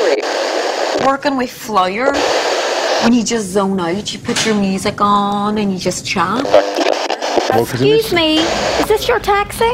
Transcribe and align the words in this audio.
story. 0.00 1.06
Working 1.06 1.36
with 1.36 1.50
Flyer, 1.50 2.12
when 3.02 3.12
you 3.12 3.24
just 3.24 3.48
zone 3.48 3.80
out, 3.80 4.12
you 4.12 4.18
put 4.18 4.44
your 4.46 4.54
music 4.54 5.00
on 5.00 5.58
and 5.58 5.72
you 5.72 5.78
just 5.78 6.06
chat. 6.06 6.44
Excuse 7.52 8.12
me, 8.12 8.38
is 8.38 8.86
this 8.86 9.08
your 9.08 9.18
taxi? 9.18 9.64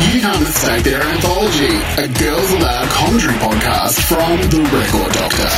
You 0.00 0.20
can't 0.20 0.40
mistake 0.40 0.84
their 0.84 1.02
anthology, 1.02 1.74
a 1.98 2.08
Girls 2.18 2.52
Aloud 2.52 2.88
commentary 2.88 3.34
podcast 3.34 4.00
from 4.08 4.36
The 4.50 4.62
Record 4.72 5.12
Doctor. 5.12 5.48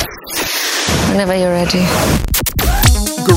Whenever 1.12 1.36
you're 1.36 1.50
ready. 1.50 2.43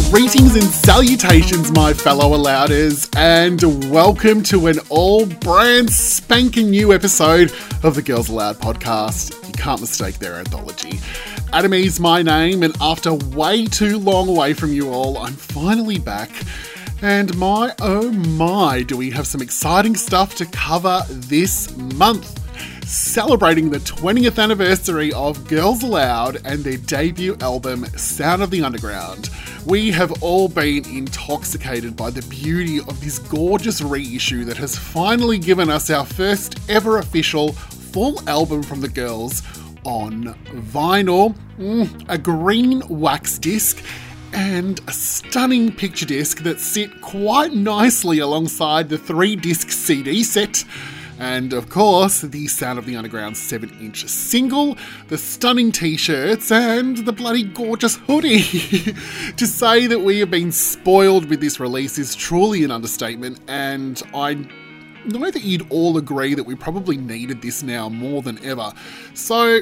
Greetings 0.09 0.55
and 0.55 0.63
salutations, 0.63 1.69
my 1.73 1.93
fellow 1.93 2.35
Alouders, 2.35 3.13
and 3.17 3.91
welcome 3.91 4.41
to 4.43 4.67
an 4.67 4.79
all 4.89 5.25
brand 5.25 5.91
spanking 5.91 6.71
new 6.71 6.93
episode 6.93 7.51
of 7.83 7.93
the 7.93 8.01
Girls 8.01 8.29
Aloud 8.29 8.57
podcast. 8.57 9.35
You 9.45 9.53
can't 9.53 9.81
mistake 9.81 10.17
their 10.17 10.35
anthology. 10.35 11.01
Adam 11.51 11.73
my 11.99 12.21
name, 12.21 12.63
and 12.63 12.73
after 12.79 13.13
way 13.13 13.65
too 13.65 13.99
long 13.99 14.29
away 14.29 14.53
from 14.53 14.71
you 14.71 14.89
all, 14.91 15.17
I'm 15.17 15.33
finally 15.33 15.99
back. 15.99 16.31
And 17.01 17.35
my 17.37 17.75
oh 17.81 18.09
my, 18.09 18.83
do 18.83 18.95
we 18.95 19.11
have 19.11 19.27
some 19.27 19.41
exciting 19.41 19.97
stuff 19.97 20.35
to 20.35 20.45
cover 20.45 21.03
this 21.09 21.75
month? 21.75 22.46
Celebrating 22.87 23.69
the 23.69 23.79
20th 23.79 24.41
anniversary 24.41 25.11
of 25.11 25.45
Girls 25.49 25.83
Aloud 25.83 26.37
and 26.45 26.63
their 26.63 26.77
debut 26.77 27.35
album, 27.41 27.83
Sound 27.97 28.41
of 28.41 28.49
the 28.49 28.63
Underground. 28.63 29.29
We 29.65 29.91
have 29.91 30.23
all 30.23 30.47
been 30.47 30.85
intoxicated 30.85 31.97
by 31.97 32.11
the 32.11 32.21
beauty 32.29 32.79
of 32.79 33.01
this 33.01 33.19
gorgeous 33.19 33.81
reissue 33.81 34.45
that 34.45 34.55
has 34.55 34.77
finally 34.77 35.37
given 35.37 35.69
us 35.69 35.89
our 35.89 36.05
first 36.05 36.61
ever 36.69 36.99
official 36.99 37.51
full 37.51 38.21
album 38.29 38.63
from 38.63 38.79
the 38.79 38.87
girls 38.87 39.43
on 39.83 40.33
vinyl, 40.71 41.35
mm, 41.59 42.05
a 42.07 42.17
green 42.17 42.81
wax 42.87 43.37
disc, 43.37 43.83
and 44.31 44.79
a 44.87 44.93
stunning 44.93 45.73
picture 45.73 46.05
disc 46.05 46.41
that 46.43 46.61
sit 46.61 47.01
quite 47.01 47.51
nicely 47.51 48.19
alongside 48.19 48.87
the 48.87 48.97
three 48.97 49.35
disc 49.35 49.71
CD 49.71 50.23
set. 50.23 50.63
And 51.19 51.53
of 51.53 51.69
course, 51.69 52.21
the 52.21 52.47
Sound 52.47 52.77
of 52.77 52.85
the 52.85 52.95
Underground 52.95 53.37
7 53.37 53.69
inch 53.79 54.07
single, 54.07 54.77
the 55.07 55.17
stunning 55.17 55.71
t 55.71 55.97
shirts, 55.97 56.51
and 56.51 56.97
the 56.97 57.13
bloody 57.13 57.43
gorgeous 57.43 57.95
hoodie. 57.95 58.43
to 59.37 59.47
say 59.47 59.87
that 59.87 60.01
we 60.01 60.19
have 60.19 60.29
been 60.29 60.51
spoiled 60.51 61.29
with 61.29 61.41
this 61.41 61.59
release 61.59 61.97
is 61.97 62.15
truly 62.15 62.63
an 62.63 62.71
understatement, 62.71 63.39
and 63.47 64.01
I 64.13 64.35
know 65.05 65.31
that 65.31 65.43
you'd 65.43 65.69
all 65.71 65.97
agree 65.97 66.33
that 66.33 66.43
we 66.43 66.55
probably 66.55 66.97
needed 66.97 67.41
this 67.41 67.63
now 67.63 67.89
more 67.89 68.21
than 68.21 68.43
ever. 68.43 68.71
So, 69.13 69.61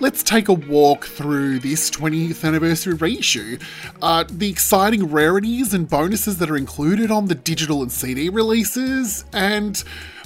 let's 0.00 0.22
take 0.22 0.48
a 0.48 0.52
walk 0.52 1.04
through 1.04 1.58
this 1.58 1.90
20th 1.90 2.44
anniversary 2.44 2.94
reissue. 2.94 3.58
Uh, 4.00 4.24
the 4.30 4.48
exciting 4.48 5.10
rarities 5.10 5.74
and 5.74 5.88
bonuses 5.88 6.38
that 6.38 6.50
are 6.50 6.56
included 6.56 7.10
on 7.10 7.26
the 7.26 7.34
digital 7.34 7.82
and 7.82 7.90
CD 7.90 8.28
releases, 8.28 9.24
and 9.32 9.82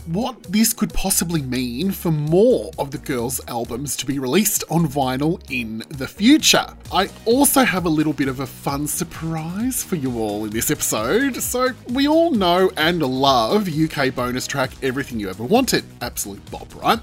what 0.06 0.42
this 0.44 0.72
could 0.72 0.92
possibly 0.92 1.42
mean 1.42 1.90
for 1.90 2.10
more 2.10 2.70
of 2.78 2.90
the 2.90 2.98
girls' 2.98 3.40
albums 3.48 3.96
to 3.96 4.06
be 4.06 4.18
released 4.18 4.64
on 4.70 4.86
vinyl 4.86 5.40
in 5.50 5.82
the 5.88 6.08
future. 6.08 6.66
I 6.92 7.08
also 7.24 7.62
have 7.64 7.84
a 7.84 7.88
little 7.88 8.12
bit 8.12 8.28
of 8.28 8.40
a 8.40 8.46
fun 8.46 8.86
surprise 8.86 9.82
for 9.82 9.96
you 9.96 10.18
all 10.18 10.44
in 10.44 10.50
this 10.50 10.70
episode. 10.70 11.36
So, 11.42 11.70
we 11.88 12.08
all 12.08 12.30
know 12.30 12.70
and 12.76 13.02
love 13.02 13.68
UK 13.68 14.14
bonus 14.14 14.46
track 14.46 14.70
Everything 14.82 15.20
You 15.20 15.30
Ever 15.30 15.44
Wanted. 15.44 15.84
Absolute 16.00 16.50
bop, 16.50 16.74
right? 16.74 17.00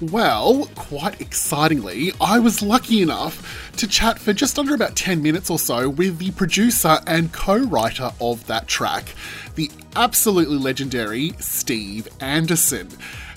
Well, 0.00 0.66
quite 0.76 1.20
excitingly, 1.20 2.12
I 2.20 2.38
was 2.38 2.62
lucky 2.62 3.02
enough 3.02 3.72
to 3.78 3.88
chat 3.88 4.16
for 4.20 4.32
just 4.32 4.56
under 4.56 4.72
about 4.72 4.94
10 4.94 5.20
minutes 5.20 5.50
or 5.50 5.58
so 5.58 5.88
with 5.88 6.18
the 6.18 6.30
producer 6.30 7.00
and 7.08 7.32
co 7.32 7.56
writer 7.64 8.12
of 8.20 8.46
that 8.46 8.68
track, 8.68 9.12
the 9.56 9.68
absolutely 9.96 10.56
legendary 10.56 11.32
Steve 11.40 12.06
Anderson. 12.20 12.88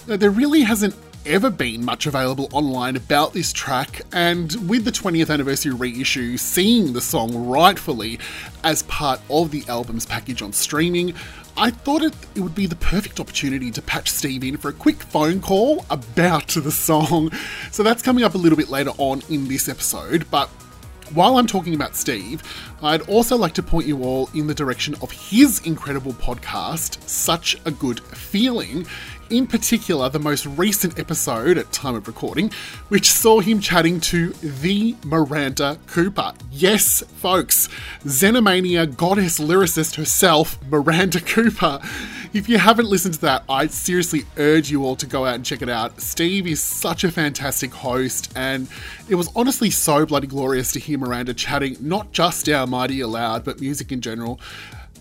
Now, 0.05 0.17
there 0.17 0.29
really 0.29 0.61
hasn't 0.61 0.93
ever 1.25 1.49
been 1.49 1.83
much 1.83 2.05
available 2.05 2.47
online 2.51 2.95
about 2.95 3.33
this 3.33 3.51
track, 3.51 4.01
and 4.13 4.53
with 4.69 4.85
the 4.85 4.91
20th 4.91 5.31
anniversary 5.31 5.73
reissue 5.73 6.37
seeing 6.37 6.93
the 6.93 7.01
song 7.01 7.47
rightfully 7.47 8.19
as 8.63 8.83
part 8.83 9.19
of 9.31 9.49
the 9.49 9.63
album's 9.67 10.05
package 10.05 10.43
on 10.43 10.53
streaming, 10.53 11.15
I 11.57 11.69
thought 11.69 12.01
it, 12.01 12.15
it 12.35 12.41
would 12.41 12.55
be 12.55 12.65
the 12.65 12.75
perfect 12.77 13.19
opportunity 13.19 13.71
to 13.71 13.81
patch 13.81 14.09
Steve 14.09 14.43
in 14.43 14.57
for 14.57 14.69
a 14.69 14.73
quick 14.73 15.03
phone 15.03 15.41
call 15.41 15.85
about 15.89 16.47
the 16.49 16.71
song. 16.71 17.31
So 17.71 17.83
that's 17.83 18.01
coming 18.01 18.23
up 18.23 18.35
a 18.35 18.37
little 18.37 18.57
bit 18.57 18.69
later 18.69 18.91
on 18.97 19.21
in 19.29 19.47
this 19.47 19.67
episode, 19.69 20.29
but 20.31 20.49
while 21.13 21.37
I'm 21.37 21.47
talking 21.47 21.75
about 21.75 21.95
Steve, 21.95 22.41
I'd 22.81 23.01
also 23.09 23.35
like 23.35 23.53
to 23.55 23.63
point 23.63 23.85
you 23.85 24.01
all 24.03 24.29
in 24.33 24.47
the 24.47 24.53
direction 24.53 24.95
of 25.01 25.11
his 25.11 25.59
incredible 25.65 26.13
podcast, 26.13 27.01
Such 27.07 27.57
a 27.65 27.71
Good 27.71 27.99
Feeling. 27.99 28.87
In 29.31 29.47
particular, 29.47 30.09
the 30.09 30.19
most 30.19 30.45
recent 30.45 30.99
episode 30.99 31.57
at 31.57 31.71
time 31.71 31.95
of 31.95 32.05
recording, 32.05 32.51
which 32.89 33.09
saw 33.09 33.39
him 33.39 33.61
chatting 33.61 34.01
to 34.01 34.31
the 34.33 34.97
Miranda 35.05 35.79
Cooper. 35.87 36.33
Yes, 36.51 37.01
folks, 37.15 37.69
Xenomania 38.03 38.93
goddess 38.97 39.39
lyricist 39.39 39.95
herself, 39.95 40.59
Miranda 40.69 41.21
Cooper. 41.21 41.79
If 42.33 42.49
you 42.49 42.57
haven't 42.57 42.87
listened 42.89 43.13
to 43.13 43.21
that, 43.21 43.45
I 43.47 43.67
seriously 43.67 44.25
urge 44.35 44.69
you 44.69 44.83
all 44.83 44.97
to 44.97 45.05
go 45.05 45.25
out 45.25 45.35
and 45.35 45.45
check 45.45 45.61
it 45.61 45.69
out. 45.69 46.01
Steve 46.01 46.45
is 46.45 46.61
such 46.61 47.05
a 47.05 47.11
fantastic 47.11 47.73
host, 47.73 48.33
and 48.35 48.67
it 49.07 49.15
was 49.15 49.29
honestly 49.33 49.69
so 49.69 50.05
bloody 50.05 50.27
glorious 50.27 50.73
to 50.73 50.79
hear 50.79 50.97
Miranda 50.97 51.33
chatting 51.33 51.77
not 51.79 52.11
just 52.11 52.49
our 52.49 52.67
mighty 52.67 52.99
aloud, 52.99 53.45
but 53.45 53.61
music 53.61 53.93
in 53.93 54.01
general. 54.01 54.41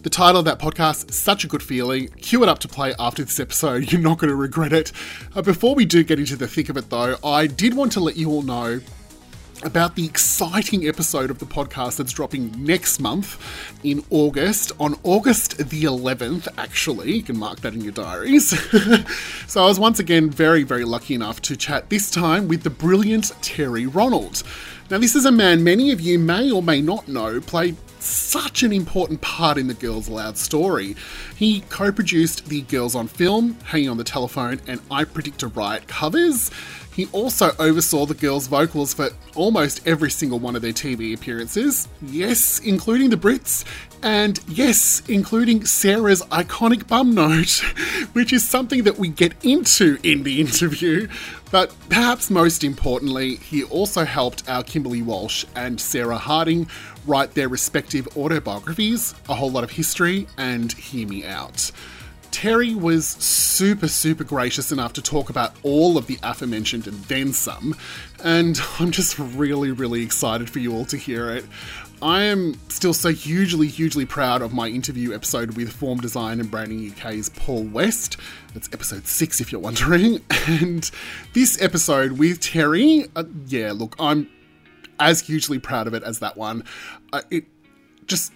The 0.03 0.09
title 0.09 0.39
of 0.39 0.47
that 0.47 0.59
podcast, 0.59 1.13
Such 1.13 1.45
a 1.45 1.47
Good 1.47 1.63
Feeling. 1.63 2.09
Cue 2.09 2.43
it 2.43 2.49
up 2.49 2.59
to 2.61 2.69
play 2.69 2.95
after 2.99 3.23
this 3.23 3.39
episode. 3.39 3.93
You're 3.93 4.01
not 4.01 4.17
going 4.17 4.31
to 4.31 4.35
regret 4.35 4.73
it. 4.73 4.93
Uh, 5.35 5.43
before 5.43 5.75
we 5.75 5.85
do 5.85 6.03
get 6.03 6.19
into 6.19 6.37
the 6.37 6.49
thick 6.49 6.71
of 6.71 6.79
it, 6.79 6.89
though, 6.89 7.19
I 7.23 7.47
did 7.47 7.75
want 7.75 7.93
to 7.93 8.01
let 8.01 8.17
you 8.17 8.31
all 8.31 8.41
know 8.41 8.81
about 9.63 9.97
the 9.97 10.07
exciting 10.07 10.89
episode 10.89 11.31
of 11.31 11.39
the 11.39 11.45
podcast 11.45 11.99
that's 11.99 12.15
dropping 12.15 12.51
next 12.65 12.99
month 12.99 13.39
in 13.85 14.03
August, 14.09 14.73
on 14.81 14.99
August 15.03 15.59
the 15.59 15.85
11th, 15.85 16.49
actually. 16.57 17.17
You 17.17 17.23
can 17.23 17.37
mark 17.37 17.61
that 17.61 17.75
in 17.75 17.83
your 17.83 17.93
diaries. 17.93 18.59
so 19.47 19.63
I 19.63 19.67
was 19.67 19.79
once 19.79 19.99
again 19.99 20.31
very, 20.31 20.63
very 20.63 20.87
lucky 20.87 21.15
enough 21.15 21.43
to 21.43 21.57
chat 21.59 21.91
this 21.91 22.11
time 22.11 22.49
with 22.49 22.63
the 22.63 22.71
brilliant 22.71 23.33
Terry 23.43 23.87
Ronald. 23.87 24.45
Now, 24.91 24.97
this 24.97 25.15
is 25.15 25.27
a 25.27 25.31
man 25.31 25.63
many 25.63 25.91
of 25.91 26.01
you 26.01 26.19
may 26.19 26.51
or 26.51 26.63
may 26.63 26.81
not 26.81 27.07
know 27.07 27.39
played 27.43 27.77
such 28.03 28.63
an 28.63 28.73
important 28.73 29.21
part 29.21 29.59
in 29.59 29.67
the 29.67 29.75
Girls 29.75 30.09
Aloud 30.09 30.37
story. 30.37 30.97
He 31.37 31.61
co 31.69 31.93
produced 31.93 32.47
the 32.47 32.63
Girls 32.63 32.95
on 32.95 33.09
Film, 33.09 33.57
Hanging 33.65 33.89
on 33.89 33.97
the 33.97 34.05
Telephone, 34.05 34.61
and 34.67 34.81
I 34.91 35.05
Predict 35.05 35.43
a 35.43 35.49
Riot 35.49 35.87
covers. 35.87 36.51
He 36.95 37.07
also 37.13 37.53
oversaw 37.59 38.05
the 38.05 38.15
girls' 38.15 38.49
vocals 38.49 38.93
for 38.93 39.11
almost 39.35 39.87
every 39.87 40.11
single 40.11 40.39
one 40.39 40.57
of 40.57 40.63
their 40.63 40.73
TV 40.73 41.15
appearances. 41.15 41.89
Yes, 42.03 42.59
including 42.59 43.11
the 43.11 43.17
Brits, 43.17 43.65
and 44.03 44.41
yes, 44.49 45.03
including 45.09 45.65
Sarah's 45.65 46.21
iconic 46.23 46.89
bum 46.89 47.15
note, 47.15 47.63
which 48.13 48.33
is 48.33 48.47
something 48.47 48.83
that 48.85 48.99
we 48.99 49.09
get 49.09 49.33
into 49.45 49.99
in 50.03 50.25
the 50.25 50.41
interview. 50.41 51.09
But 51.51 51.75
perhaps 51.89 52.31
most 52.31 52.63
importantly, 52.63 53.37
he 53.37 53.65
also 53.65 54.05
helped 54.05 54.49
our 54.49 54.63
Kimberly 54.63 55.03
Walsh 55.03 55.45
and 55.57 55.81
Sarah 55.81 56.19
Harding 56.19 56.69
write 57.11 57.35
their 57.35 57.49
respective 57.49 58.07
autobiographies, 58.17 59.17
A 59.29 59.35
Whole 59.35 59.51
Lot 59.51 59.65
of 59.65 59.71
History, 59.73 60.29
and 60.39 60.71
Hear 60.71 61.09
Me 61.09 61.27
Out. 61.27 61.73
Terry 62.31 62.77
was 62.77 63.05
super, 63.05 63.89
super 63.89 64.23
gracious 64.23 64.71
enough 64.71 64.93
to 64.93 65.03
talk 65.03 65.29
about 65.29 65.57
all 65.65 65.99
of 65.99 66.07
the 66.07 66.21
aforementioned 66.23 66.87
and 66.87 66.97
then 67.07 67.33
some, 67.33 67.75
and 68.23 68.61
I'm 68.79 68.93
just 68.93 69.19
really, 69.19 69.73
really 69.73 70.05
excited 70.05 70.49
for 70.49 70.61
you 70.61 70.73
all 70.73 70.85
to 70.85 70.97
hear 70.97 71.31
it. 71.31 71.45
I 72.01 72.23
am 72.23 72.55
still 72.69 72.95
so 72.95 73.11
hugely, 73.11 73.67
hugely 73.67 74.07
proud 74.07 74.41
of 74.41 74.55
my 74.55 74.69
interview 74.69 75.13
episode 75.13 75.57
with 75.57 75.71
Form 75.73 75.99
Design 75.99 76.39
and 76.39 76.49
Branding 76.49 76.93
UK's 76.93 77.29
Paul 77.29 77.65
West. 77.65 78.19
That's 78.55 78.71
episode 78.73 79.07
six, 79.07 79.41
if 79.41 79.51
you're 79.51 79.61
wondering. 79.61 80.21
And 80.47 80.91
this 81.35 81.61
episode 81.63 82.13
with 82.13 82.41
Terry, 82.41 83.07
uh, 83.15 83.25
yeah, 83.47 83.73
look, 83.73 83.95
I'm 83.99 84.29
as 85.01 85.23
hugely 85.23 85.59
proud 85.59 85.87
of 85.87 85.95
it 85.95 86.03
as 86.03 86.21
that 86.21 86.37
one. 86.37 86.65
Uh, 87.13 87.23
it 87.31 87.45
just 88.07 88.33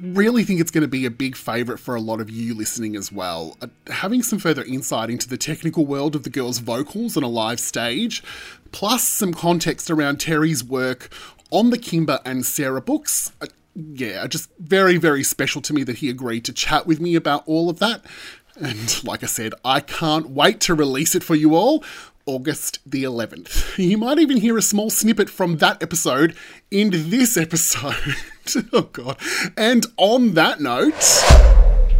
really 0.00 0.44
think 0.44 0.60
it's 0.60 0.70
going 0.70 0.82
to 0.82 0.88
be 0.88 1.06
a 1.06 1.10
big 1.10 1.36
favourite 1.36 1.80
for 1.80 1.94
a 1.94 2.00
lot 2.00 2.20
of 2.20 2.30
you 2.30 2.54
listening 2.54 2.96
as 2.96 3.10
well. 3.10 3.56
Uh, 3.60 3.68
having 3.88 4.22
some 4.22 4.38
further 4.38 4.64
insight 4.64 5.10
into 5.10 5.28
the 5.28 5.36
technical 5.36 5.86
world 5.86 6.14
of 6.14 6.24
the 6.24 6.30
girls' 6.30 6.58
vocals 6.58 7.16
on 7.16 7.22
a 7.22 7.28
live 7.28 7.60
stage, 7.60 8.22
plus 8.72 9.02
some 9.04 9.32
context 9.32 9.90
around 9.90 10.20
Terry's 10.20 10.62
work 10.62 11.12
on 11.50 11.70
the 11.70 11.78
Kimber 11.78 12.20
and 12.24 12.44
Sarah 12.44 12.80
books. 12.80 13.32
Uh, 13.40 13.46
yeah, 13.74 14.26
just 14.26 14.50
very, 14.58 14.98
very 14.98 15.22
special 15.22 15.62
to 15.62 15.72
me 15.72 15.82
that 15.84 15.98
he 15.98 16.10
agreed 16.10 16.44
to 16.44 16.52
chat 16.52 16.86
with 16.86 17.00
me 17.00 17.14
about 17.14 17.42
all 17.46 17.70
of 17.70 17.78
that. 17.78 18.04
And 18.56 19.02
like 19.04 19.22
I 19.22 19.26
said, 19.26 19.54
I 19.64 19.80
can't 19.80 20.30
wait 20.30 20.60
to 20.62 20.74
release 20.74 21.14
it 21.14 21.24
for 21.24 21.34
you 21.34 21.54
all. 21.54 21.82
August 22.26 22.78
the 22.86 23.04
11th. 23.04 23.78
You 23.78 23.98
might 23.98 24.18
even 24.18 24.36
hear 24.36 24.58
a 24.58 24.62
small 24.62 24.90
snippet 24.90 25.30
from 25.30 25.56
that 25.58 25.82
episode 25.82 26.36
in 26.70 26.90
this 26.90 27.36
episode. 27.36 28.16
oh, 28.72 28.82
God. 28.92 29.16
And 29.56 29.86
on 29.96 30.34
that 30.34 30.60
note, 30.60 30.92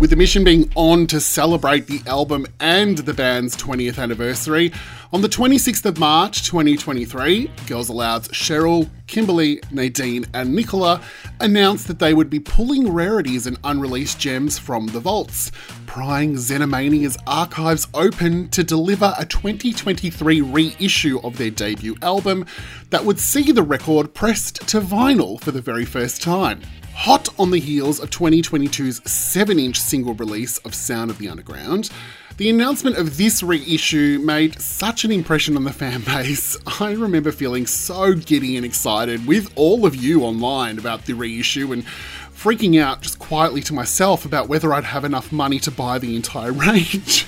with 0.03 0.11
the 0.11 0.17
mission 0.17 0.43
being 0.43 0.71
on 0.75 1.07
to 1.07 1.21
celebrate 1.21 1.87
the 1.87 2.01
album 2.07 2.47
and 2.59 2.99
the 2.99 3.15
band's 3.15 3.57
20th 3.57 3.99
anniversary. 3.99 4.73
On 5.15 5.21
the 5.21 5.29
26th 5.29 5.85
of 5.85 5.99
March 5.99 6.43
2023, 6.47 7.51
Girls 7.67 7.91
Aloud's 7.91 8.29
Cheryl, 8.29 8.89
Kimberly, 9.07 9.61
Nadine, 9.71 10.25
and 10.33 10.55
Nicola 10.55 11.03
announced 11.39 11.87
that 11.89 11.99
they 11.99 12.15
would 12.15 12.31
be 12.31 12.41
pulling 12.41 12.91
rarities 12.91 13.47
and 13.47 13.59
unreleased 13.63 14.19
gems 14.19 14.59
from 14.59 14.87
the 14.87 15.01
vaults, 15.01 15.53
prying 15.85 16.37
Xenomania's 16.37 17.19
archives 17.27 17.89
open 17.93 18.49
to 18.49 18.65
deliver 18.65 19.13
a 19.19 19.27
2023 19.27 20.41
reissue 20.41 21.21
of 21.23 21.37
their 21.37 21.51
debut 21.51 21.95
album 22.01 22.47
that 22.89 23.05
would 23.05 23.21
see 23.21 23.53
the 23.53 23.63
record 23.63 24.15
pressed 24.15 24.67
to 24.69 24.81
vinyl 24.81 25.39
for 25.39 25.51
the 25.51 25.61
very 25.61 25.85
first 25.85 26.23
time. 26.23 26.63
Hot 26.95 27.29
on 27.39 27.51
the 27.51 27.61
heels 27.61 28.01
of 28.01 28.09
2022's 28.09 29.11
7 29.11 29.59
inch 29.59 29.79
single 29.79 30.15
release 30.15 30.57
of 30.59 30.75
Sound 30.75 31.11
of 31.11 31.19
the 31.19 31.29
Underground, 31.29 31.91
the 32.39 32.49
announcement 32.49 32.97
of 32.97 33.19
this 33.19 33.43
reissue 33.43 34.19
made 34.19 34.61
such 34.61 35.02
an 35.05 35.13
impression 35.13 35.57
on 35.57 35.65
the 35.65 35.73
fan 35.73 36.03
base. 36.03 36.57
I 36.81 36.93
remember 36.93 37.33
feeling 37.33 37.67
so 37.67 38.15
giddy 38.15 38.57
and 38.57 38.65
excited 38.65 39.27
with 39.27 39.53
all 39.57 39.87
of 39.87 39.97
you 39.97 40.23
online 40.23 40.79
about 40.79 41.07
the 41.07 41.15
reissue 41.15 41.73
and 41.73 41.85
freaking 41.85 42.81
out 42.81 43.03
just 43.03 43.19
quietly 43.19 43.61
to 43.63 43.73
myself 43.73 44.25
about 44.25 44.49
whether 44.49 44.73
I'd 44.73 44.85
have 44.85 45.05
enough 45.05 45.31
money 45.33 45.59
to 45.61 45.71
buy 45.71 45.99
the 45.99 46.17
entire 46.17 46.53
range. 46.53 47.27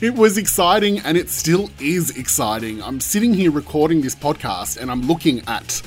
it 0.00 0.14
was 0.14 0.38
exciting 0.38 1.00
and 1.00 1.16
it 1.16 1.28
still 1.28 1.70
is 1.80 2.16
exciting. 2.16 2.82
I'm 2.82 3.00
sitting 3.00 3.34
here 3.34 3.50
recording 3.50 4.00
this 4.00 4.14
podcast 4.14 4.80
and 4.80 4.90
I'm 4.90 5.02
looking 5.02 5.42
at 5.46 5.82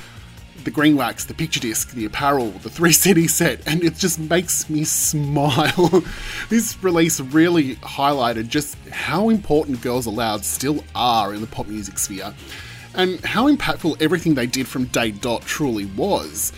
the 0.67 0.71
green 0.71 0.97
wax, 0.97 1.23
the 1.23 1.33
picture 1.33 1.61
disc, 1.61 1.91
the 1.91 2.03
apparel, 2.03 2.51
the 2.51 2.69
three 2.69 2.91
CD 2.91 3.25
set, 3.25 3.65
and 3.65 3.81
it 3.85 3.95
just 3.95 4.19
makes 4.19 4.69
me 4.69 4.83
smile. 4.83 6.03
this 6.49 6.77
release 6.83 7.21
really 7.21 7.77
highlighted 7.77 8.49
just 8.49 8.77
how 8.89 9.29
important 9.29 9.79
Girls 9.79 10.07
Aloud 10.07 10.43
still 10.43 10.83
are 10.93 11.33
in 11.33 11.39
the 11.39 11.47
pop 11.47 11.67
music 11.67 11.97
sphere, 11.97 12.33
and 12.95 13.23
how 13.23 13.49
impactful 13.49 14.01
everything 14.01 14.35
they 14.35 14.45
did 14.45 14.67
from 14.67 14.87
day 14.87 15.11
dot 15.11 15.43
truly 15.43 15.85
was. 15.85 16.51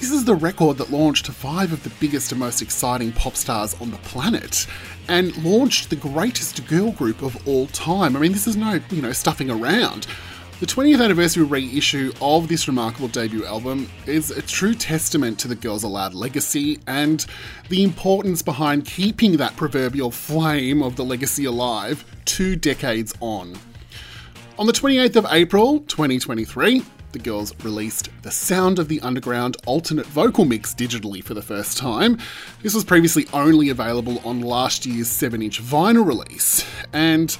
This 0.00 0.10
is 0.10 0.24
the 0.24 0.34
record 0.34 0.78
that 0.78 0.90
launched 0.90 1.28
five 1.28 1.72
of 1.72 1.84
the 1.84 1.92
biggest 2.00 2.32
and 2.32 2.40
most 2.40 2.62
exciting 2.62 3.12
pop 3.12 3.36
stars 3.36 3.80
on 3.80 3.92
the 3.92 3.98
planet 3.98 4.66
and 5.06 5.36
launched 5.44 5.88
the 5.88 5.94
greatest 5.94 6.66
girl 6.66 6.90
group 6.90 7.22
of 7.22 7.46
all 7.46 7.68
time. 7.68 8.16
I 8.16 8.18
mean, 8.18 8.32
this 8.32 8.48
is 8.48 8.56
no, 8.56 8.80
you 8.90 9.02
know, 9.02 9.12
stuffing 9.12 9.50
around. 9.50 10.08
The 10.62 10.68
20th 10.68 11.02
anniversary 11.02 11.42
reissue 11.42 12.12
of 12.20 12.46
this 12.46 12.68
remarkable 12.68 13.08
debut 13.08 13.44
album 13.44 13.90
is 14.06 14.30
a 14.30 14.40
true 14.40 14.74
testament 14.74 15.36
to 15.40 15.48
the 15.48 15.56
Girls 15.56 15.82
Aloud 15.82 16.14
legacy 16.14 16.78
and 16.86 17.26
the 17.68 17.82
importance 17.82 18.42
behind 18.42 18.86
keeping 18.86 19.38
that 19.38 19.56
proverbial 19.56 20.12
flame 20.12 20.80
of 20.80 20.94
the 20.94 21.04
legacy 21.04 21.46
alive 21.46 22.04
two 22.26 22.54
decades 22.54 23.12
on. 23.18 23.58
On 24.56 24.68
the 24.68 24.72
28th 24.72 25.16
of 25.16 25.26
April 25.32 25.80
2023, 25.80 26.84
the 27.10 27.18
girls 27.18 27.52
released 27.64 28.10
the 28.22 28.30
Sound 28.30 28.78
of 28.78 28.86
the 28.86 29.00
Underground 29.00 29.56
alternate 29.66 30.06
vocal 30.06 30.44
mix 30.44 30.76
digitally 30.76 31.24
for 31.24 31.34
the 31.34 31.42
first 31.42 31.76
time. 31.76 32.18
This 32.62 32.72
was 32.72 32.84
previously 32.84 33.26
only 33.32 33.70
available 33.70 34.20
on 34.24 34.40
last 34.40 34.86
year's 34.86 35.08
7 35.08 35.42
inch 35.42 35.60
vinyl 35.60 36.06
release, 36.06 36.64
and 36.92 37.36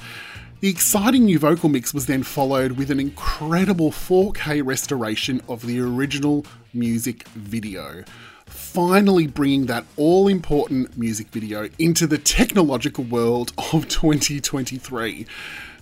the 0.63 0.69
exciting 0.69 1.25
new 1.25 1.37
vocal 1.37 1.67
mix 1.67 1.93
was 1.93 2.05
then 2.05 2.23
followed 2.23 2.77
with 2.77 2.89
an 2.89 2.97
incredible 2.97 3.91
4K 3.91 4.65
restoration 4.65 5.41
of 5.49 5.67
the 5.67 5.77
original 5.77 6.45
music 6.73 7.27
video. 7.35 8.05
Finally, 8.45 9.27
bringing 9.27 9.65
that 9.65 9.83
all 9.97 10.29
important 10.29 10.97
music 10.97 11.27
video 11.27 11.67
into 11.77 12.07
the 12.07 12.17
technological 12.17 13.03
world 13.03 13.51
of 13.73 13.89
2023. 13.89 15.25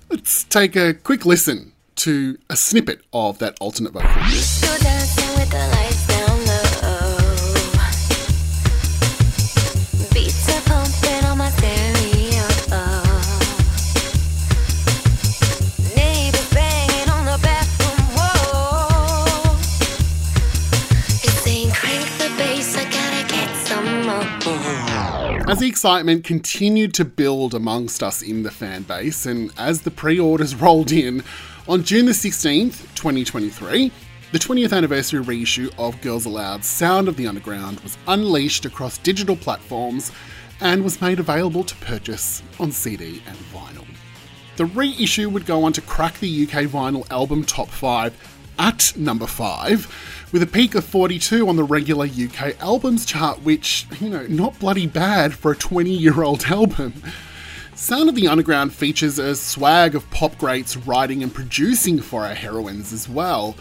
Let's 0.10 0.46
take 0.46 0.76
a 0.76 0.96
quick 0.96 1.28
listen 1.28 1.74
to 1.98 2.40
a 2.50 2.56
snippet 2.56 3.02
of 3.14 3.38
that 3.38 3.56
alternate 3.60 3.94
vocal. 3.94 4.10
As 25.52 25.60
the 25.60 25.68
excitement 25.68 26.24
continued 26.24 26.94
to 26.94 27.04
build 27.04 27.54
amongst 27.54 28.02
us 28.02 28.22
in 28.22 28.44
the 28.44 28.50
fan 28.50 28.84
base, 28.84 29.26
and 29.26 29.52
as 29.58 29.82
the 29.82 29.92
pre 29.92 30.18
orders 30.18 30.56
rolled 30.62 30.94
in, 30.94 31.26
on 31.68 31.84
June 31.84 32.06
the 32.06 32.14
16th, 32.14 32.84
2023, 32.96 33.92
the 34.32 34.40
20th 34.40 34.72
anniversary 34.72 35.20
reissue 35.20 35.70
of 35.78 36.00
Girls 36.00 36.26
Aloud's 36.26 36.68
Sound 36.68 37.10
of 37.10 37.18
the 37.18 37.28
Underground 37.28 37.82
was 37.82 37.98
unleashed 38.08 38.64
across 38.64 38.98
digital 39.00 39.36
platforms 39.36 40.14
and 40.62 40.86
was 40.86 41.02
made 41.02 41.20
available 41.20 41.66
to 41.66 41.76
purchase 41.76 42.42
on 42.58 42.72
CD 42.72 43.22
and 43.28 43.38
vinyl. 43.54 43.86
The 44.56 44.68
reissue 44.68 45.30
would 45.30 45.46
go 45.46 45.66
on 45.66 45.74
to 45.74 45.82
crack 45.82 46.18
the 46.20 46.44
UK 46.44 46.64
vinyl 46.64 47.06
album 47.12 47.44
top 47.44 47.68
5 47.68 48.38
at 48.58 48.94
number 48.96 49.28
5 49.28 50.21
with 50.32 50.42
a 50.42 50.48
peak 50.48 50.76
of 50.76 50.86
42 50.86 51.48
on 51.48 51.56
the 51.56 51.64
regular 51.64 52.06
UK 52.06 52.60
albums 52.62 53.06
chart, 53.06 53.42
which, 53.42 53.86
you 54.00 54.10
know, 54.10 54.26
not 54.28 54.58
bloody 54.60 54.88
bad 54.88 55.34
for 55.34 55.52
a 55.52 55.56
20 55.56 55.90
year 55.90 56.24
old 56.24 56.44
album. 56.50 56.94
Sound 57.76 58.10
of 58.10 58.16
the 58.16 58.28
Underground 58.28 58.74
features 58.74 59.18
a 59.18 59.36
swag 59.36 59.96
of 59.96 60.10
pop 60.12 60.38
greats 60.38 60.78
writing 60.78 61.24
and 61.24 61.34
producing 61.34 62.00
for 62.00 62.26
our 62.26 62.36
heroines 62.36 62.94
as 62.94 63.10
well. 63.10 63.56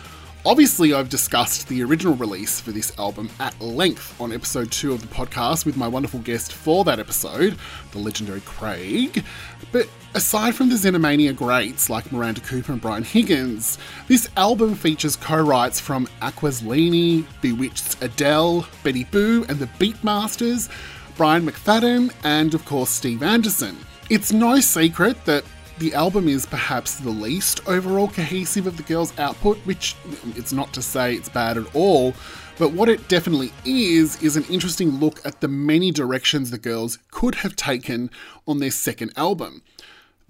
Obviously, 0.44 0.94
I've 0.94 1.08
discussed 1.10 1.68
the 1.68 1.82
original 1.82 2.14
release 2.14 2.60
for 2.60 2.70
this 2.70 2.98
album 2.98 3.28
at 3.40 3.58
length 3.60 4.18
on 4.20 4.32
episode 4.32 4.72
2 4.72 4.92
of 4.92 5.02
the 5.02 5.14
podcast 5.14 5.66
with 5.66 5.76
my 5.76 5.86
wonderful 5.86 6.20
guest 6.20 6.52
for 6.52 6.82
that 6.84 6.98
episode, 6.98 7.58
the 7.92 7.98
legendary 7.98 8.40
Craig. 8.42 9.22
But 9.70 9.86
aside 10.14 10.54
from 10.54 10.68
the 10.68 10.74
Xenomania 10.74 11.34
greats 11.34 11.88
like 11.88 12.10
Miranda 12.10 12.40
Cooper 12.40 12.72
and 12.72 12.80
Brian 12.80 13.04
Higgins, 13.04 13.78
this 14.08 14.28
album 14.36 14.74
features 14.74 15.16
co 15.16 15.40
writes 15.40 15.78
from 15.78 16.06
Aquaslini, 16.22 17.24
Bewitched's 17.40 17.96
Adele, 18.00 18.66
Betty 18.82 19.04
Boo 19.04 19.44
and 19.48 19.58
the 19.58 19.66
Beatmasters, 19.78 20.68
Brian 21.16 21.46
McFadden, 21.46 22.12
and 22.24 22.54
of 22.54 22.64
course 22.64 22.90
Steve 22.90 23.22
Anderson. 23.22 23.76
It's 24.08 24.32
no 24.32 24.60
secret 24.60 25.24
that 25.26 25.44
the 25.78 25.94
album 25.94 26.28
is 26.28 26.44
perhaps 26.44 26.96
the 26.96 27.10
least 27.10 27.66
overall 27.66 28.08
cohesive 28.08 28.66
of 28.66 28.76
the 28.76 28.82
girls' 28.82 29.18
output, 29.18 29.56
which 29.58 29.96
mm, 30.04 30.36
it's 30.36 30.52
not 30.52 30.72
to 30.74 30.82
say 30.82 31.14
it's 31.14 31.28
bad 31.28 31.56
at 31.56 31.74
all, 31.74 32.14
but 32.58 32.72
what 32.72 32.90
it 32.90 33.08
definitely 33.08 33.52
is, 33.64 34.22
is 34.22 34.36
an 34.36 34.44
interesting 34.50 35.00
look 35.00 35.24
at 35.24 35.40
the 35.40 35.48
many 35.48 35.90
directions 35.90 36.50
the 36.50 36.58
girls 36.58 36.98
could 37.10 37.36
have 37.36 37.56
taken 37.56 38.10
on 38.46 38.58
their 38.58 38.70
second 38.70 39.12
album. 39.16 39.62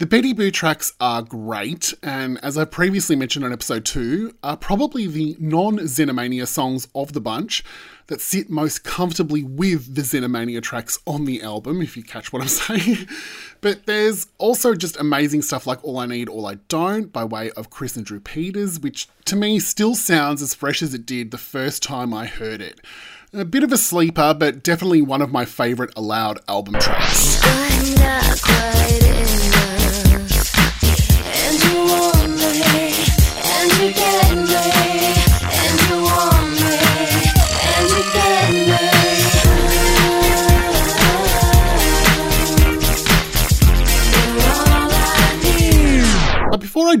The 0.01 0.07
Betty 0.07 0.33
Boo 0.33 0.49
tracks 0.49 0.93
are 0.99 1.21
great, 1.21 1.93
and 2.01 2.43
as 2.43 2.57
I 2.57 2.65
previously 2.65 3.15
mentioned 3.15 3.45
in 3.45 3.53
episode 3.53 3.85
2, 3.85 4.33
are 4.41 4.57
probably 4.57 5.05
the 5.05 5.37
non 5.39 5.77
Xenomania 5.77 6.47
songs 6.47 6.87
of 6.95 7.13
the 7.13 7.21
bunch 7.21 7.63
that 8.07 8.19
sit 8.19 8.49
most 8.49 8.83
comfortably 8.83 9.43
with 9.43 9.93
the 9.93 10.01
Xenomania 10.01 10.59
tracks 10.59 10.97
on 11.05 11.25
the 11.25 11.43
album, 11.43 11.83
if 11.83 11.95
you 11.95 12.01
catch 12.01 12.33
what 12.33 12.41
I'm 12.41 12.47
saying. 12.79 13.07
but 13.61 13.85
there's 13.85 14.25
also 14.39 14.73
just 14.73 14.99
amazing 14.99 15.43
stuff 15.43 15.67
like 15.67 15.83
All 15.83 15.99
I 15.99 16.07
Need, 16.07 16.29
All 16.29 16.47
I 16.47 16.55
Don't 16.67 17.13
by 17.13 17.23
way 17.23 17.51
of 17.51 17.69
Chris 17.69 17.95
and 17.95 18.03
Drew 18.03 18.19
Peters, 18.19 18.79
which 18.79 19.07
to 19.25 19.35
me 19.35 19.59
still 19.59 19.93
sounds 19.93 20.41
as 20.41 20.55
fresh 20.55 20.81
as 20.81 20.95
it 20.95 21.05
did 21.05 21.29
the 21.29 21.37
first 21.37 21.83
time 21.83 22.11
I 22.11 22.25
heard 22.25 22.59
it. 22.59 22.81
A 23.33 23.45
bit 23.45 23.61
of 23.63 23.71
a 23.71 23.77
sleeper, 23.77 24.33
but 24.33 24.63
definitely 24.63 25.03
one 25.03 25.21
of 25.21 25.31
my 25.31 25.45
favourite 25.45 25.93
Aloud 25.95 26.39
album 26.47 26.79
tracks. 26.79 27.39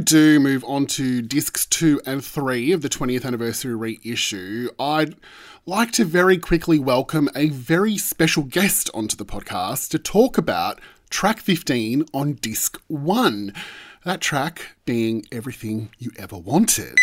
Do 0.01 0.39
move 0.39 0.63
on 0.65 0.87
to 0.87 1.21
discs 1.21 1.65
2 1.67 2.01
and 2.05 2.23
3 2.25 2.71
of 2.71 2.81
the 2.81 2.89
20th 2.89 3.23
anniversary 3.23 3.75
reissue, 3.75 4.69
I'd 4.79 5.15
like 5.65 5.91
to 5.93 6.05
very 6.05 6.37
quickly 6.37 6.79
welcome 6.79 7.29
a 7.35 7.49
very 7.49 7.97
special 7.97 8.43
guest 8.43 8.89
onto 8.93 9.15
the 9.15 9.25
podcast 9.25 9.89
to 9.91 9.99
talk 9.99 10.37
about 10.37 10.81
track 11.09 11.39
15 11.39 12.05
on 12.13 12.33
disc 12.33 12.81
1. 12.87 13.53
That 14.03 14.21
track 14.21 14.75
being 14.85 15.23
Everything 15.31 15.89
You 15.99 16.11
Ever 16.17 16.37
Wanted. 16.37 16.97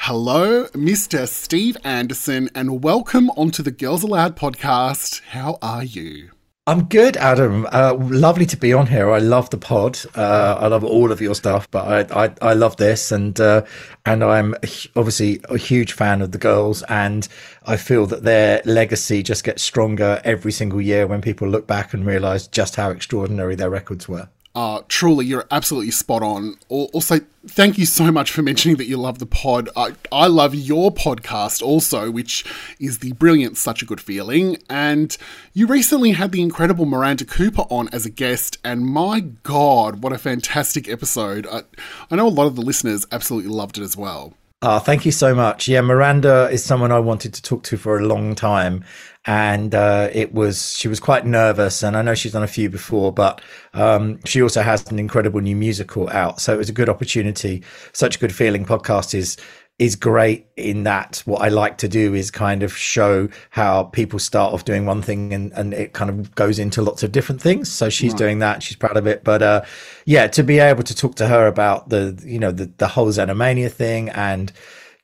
Hello, 0.00 0.66
Mr. 0.74 1.26
Steve 1.26 1.76
Anderson, 1.82 2.50
and 2.54 2.84
welcome 2.84 3.30
onto 3.30 3.62
the 3.62 3.70
Girls 3.70 4.02
Aloud 4.02 4.36
podcast. 4.36 5.22
How 5.30 5.58
are 5.62 5.84
you? 5.84 6.30
I'm 6.68 6.84
good, 6.84 7.16
Adam. 7.16 7.66
Uh, 7.72 7.94
lovely 7.98 8.44
to 8.44 8.56
be 8.58 8.74
on 8.74 8.88
here. 8.88 9.10
I 9.10 9.20
love 9.20 9.48
the 9.48 9.56
pod. 9.56 9.98
Uh, 10.14 10.58
I 10.60 10.66
love 10.66 10.84
all 10.84 11.10
of 11.10 11.18
your 11.18 11.34
stuff, 11.34 11.66
but 11.70 12.10
I 12.12 12.24
I, 12.24 12.34
I 12.42 12.52
love 12.52 12.76
this, 12.76 13.10
and 13.10 13.40
uh, 13.40 13.64
and 14.04 14.22
I'm 14.22 14.54
obviously 14.94 15.40
a 15.48 15.56
huge 15.56 15.94
fan 15.94 16.20
of 16.20 16.32
the 16.32 16.36
girls, 16.36 16.82
and 16.82 17.26
I 17.64 17.78
feel 17.78 18.04
that 18.08 18.22
their 18.22 18.60
legacy 18.66 19.22
just 19.22 19.44
gets 19.44 19.62
stronger 19.62 20.20
every 20.24 20.52
single 20.52 20.82
year 20.82 21.06
when 21.06 21.22
people 21.22 21.48
look 21.48 21.66
back 21.66 21.94
and 21.94 22.04
realise 22.04 22.46
just 22.46 22.76
how 22.76 22.90
extraordinary 22.90 23.54
their 23.54 23.70
records 23.70 24.06
were. 24.06 24.28
Uh, 24.58 24.82
truly, 24.88 25.24
you're 25.24 25.46
absolutely 25.52 25.92
spot 25.92 26.20
on. 26.20 26.56
Also, 26.68 27.20
thank 27.46 27.78
you 27.78 27.86
so 27.86 28.10
much 28.10 28.32
for 28.32 28.42
mentioning 28.42 28.76
that 28.76 28.86
you 28.86 28.96
love 28.96 29.20
the 29.20 29.24
pod. 29.24 29.68
I, 29.76 29.94
I 30.10 30.26
love 30.26 30.52
your 30.52 30.90
podcast 30.90 31.62
also, 31.62 32.10
which 32.10 32.44
is 32.80 32.98
the 32.98 33.12
brilliant 33.12 33.56
Such 33.56 33.82
a 33.82 33.84
Good 33.84 34.00
Feeling. 34.00 34.56
And 34.68 35.16
you 35.52 35.68
recently 35.68 36.10
had 36.10 36.32
the 36.32 36.42
incredible 36.42 36.86
Miranda 36.86 37.24
Cooper 37.24 37.66
on 37.70 37.88
as 37.90 38.04
a 38.04 38.10
guest, 38.10 38.58
and 38.64 38.84
my 38.84 39.20
God, 39.20 40.02
what 40.02 40.12
a 40.12 40.18
fantastic 40.18 40.88
episode. 40.88 41.46
I, 41.46 41.62
I 42.10 42.16
know 42.16 42.26
a 42.26 42.28
lot 42.28 42.48
of 42.48 42.56
the 42.56 42.62
listeners 42.62 43.06
absolutely 43.12 43.52
loved 43.52 43.78
it 43.78 43.84
as 43.84 43.96
well. 43.96 44.34
Oh, 44.60 44.80
thank 44.80 45.06
you 45.06 45.12
so 45.12 45.34
much. 45.36 45.68
Yeah, 45.68 45.82
Miranda 45.82 46.48
is 46.50 46.64
someone 46.64 46.90
I 46.90 46.98
wanted 46.98 47.32
to 47.34 47.42
talk 47.42 47.62
to 47.64 47.76
for 47.76 47.96
a 47.98 48.04
long 48.04 48.34
time 48.34 48.84
and 49.28 49.74
uh, 49.74 50.08
it 50.12 50.32
was 50.32 50.76
she 50.76 50.88
was 50.88 50.98
quite 50.98 51.26
nervous 51.26 51.82
and 51.82 51.96
i 51.96 52.02
know 52.02 52.14
she's 52.14 52.32
done 52.32 52.42
a 52.42 52.46
few 52.48 52.70
before 52.70 53.12
but 53.12 53.42
um, 53.74 54.18
she 54.24 54.40
also 54.42 54.62
has 54.62 54.90
an 54.90 54.98
incredible 54.98 55.40
new 55.40 55.54
musical 55.54 56.08
out 56.08 56.40
so 56.40 56.54
it 56.54 56.56
was 56.56 56.70
a 56.70 56.72
good 56.72 56.88
opportunity 56.88 57.62
such 57.92 58.16
a 58.16 58.18
good 58.18 58.34
feeling 58.34 58.64
podcast 58.64 59.14
is 59.14 59.36
is 59.78 59.94
great 59.94 60.46
in 60.56 60.82
that 60.82 61.22
what 61.24 61.40
i 61.40 61.48
like 61.48 61.78
to 61.78 61.86
do 61.86 62.12
is 62.12 62.32
kind 62.32 62.64
of 62.64 62.76
show 62.76 63.28
how 63.50 63.84
people 63.84 64.18
start 64.18 64.52
off 64.52 64.64
doing 64.64 64.84
one 64.86 65.00
thing 65.00 65.32
and, 65.32 65.52
and 65.52 65.72
it 65.72 65.92
kind 65.92 66.10
of 66.10 66.34
goes 66.34 66.58
into 66.58 66.82
lots 66.82 67.02
of 67.02 67.12
different 67.12 67.40
things. 67.40 67.70
So 67.70 67.88
she's 67.88 68.12
right. 68.12 68.18
doing 68.18 68.38
that. 68.40 68.62
She's 68.62 68.76
proud 68.76 68.96
of 68.96 69.06
it. 69.06 69.22
But 69.22 69.42
uh, 69.42 69.64
yeah 70.04 70.26
to 70.28 70.42
be 70.42 70.58
able 70.58 70.82
to 70.82 70.94
talk 70.94 71.14
to 71.16 71.28
her 71.28 71.46
about 71.46 71.90
the 71.90 72.20
you 72.24 72.38
know 72.38 72.50
the, 72.50 72.70
the 72.78 72.88
whole 72.88 73.08
xenomania 73.08 73.70
thing 73.70 74.08
and 74.10 74.52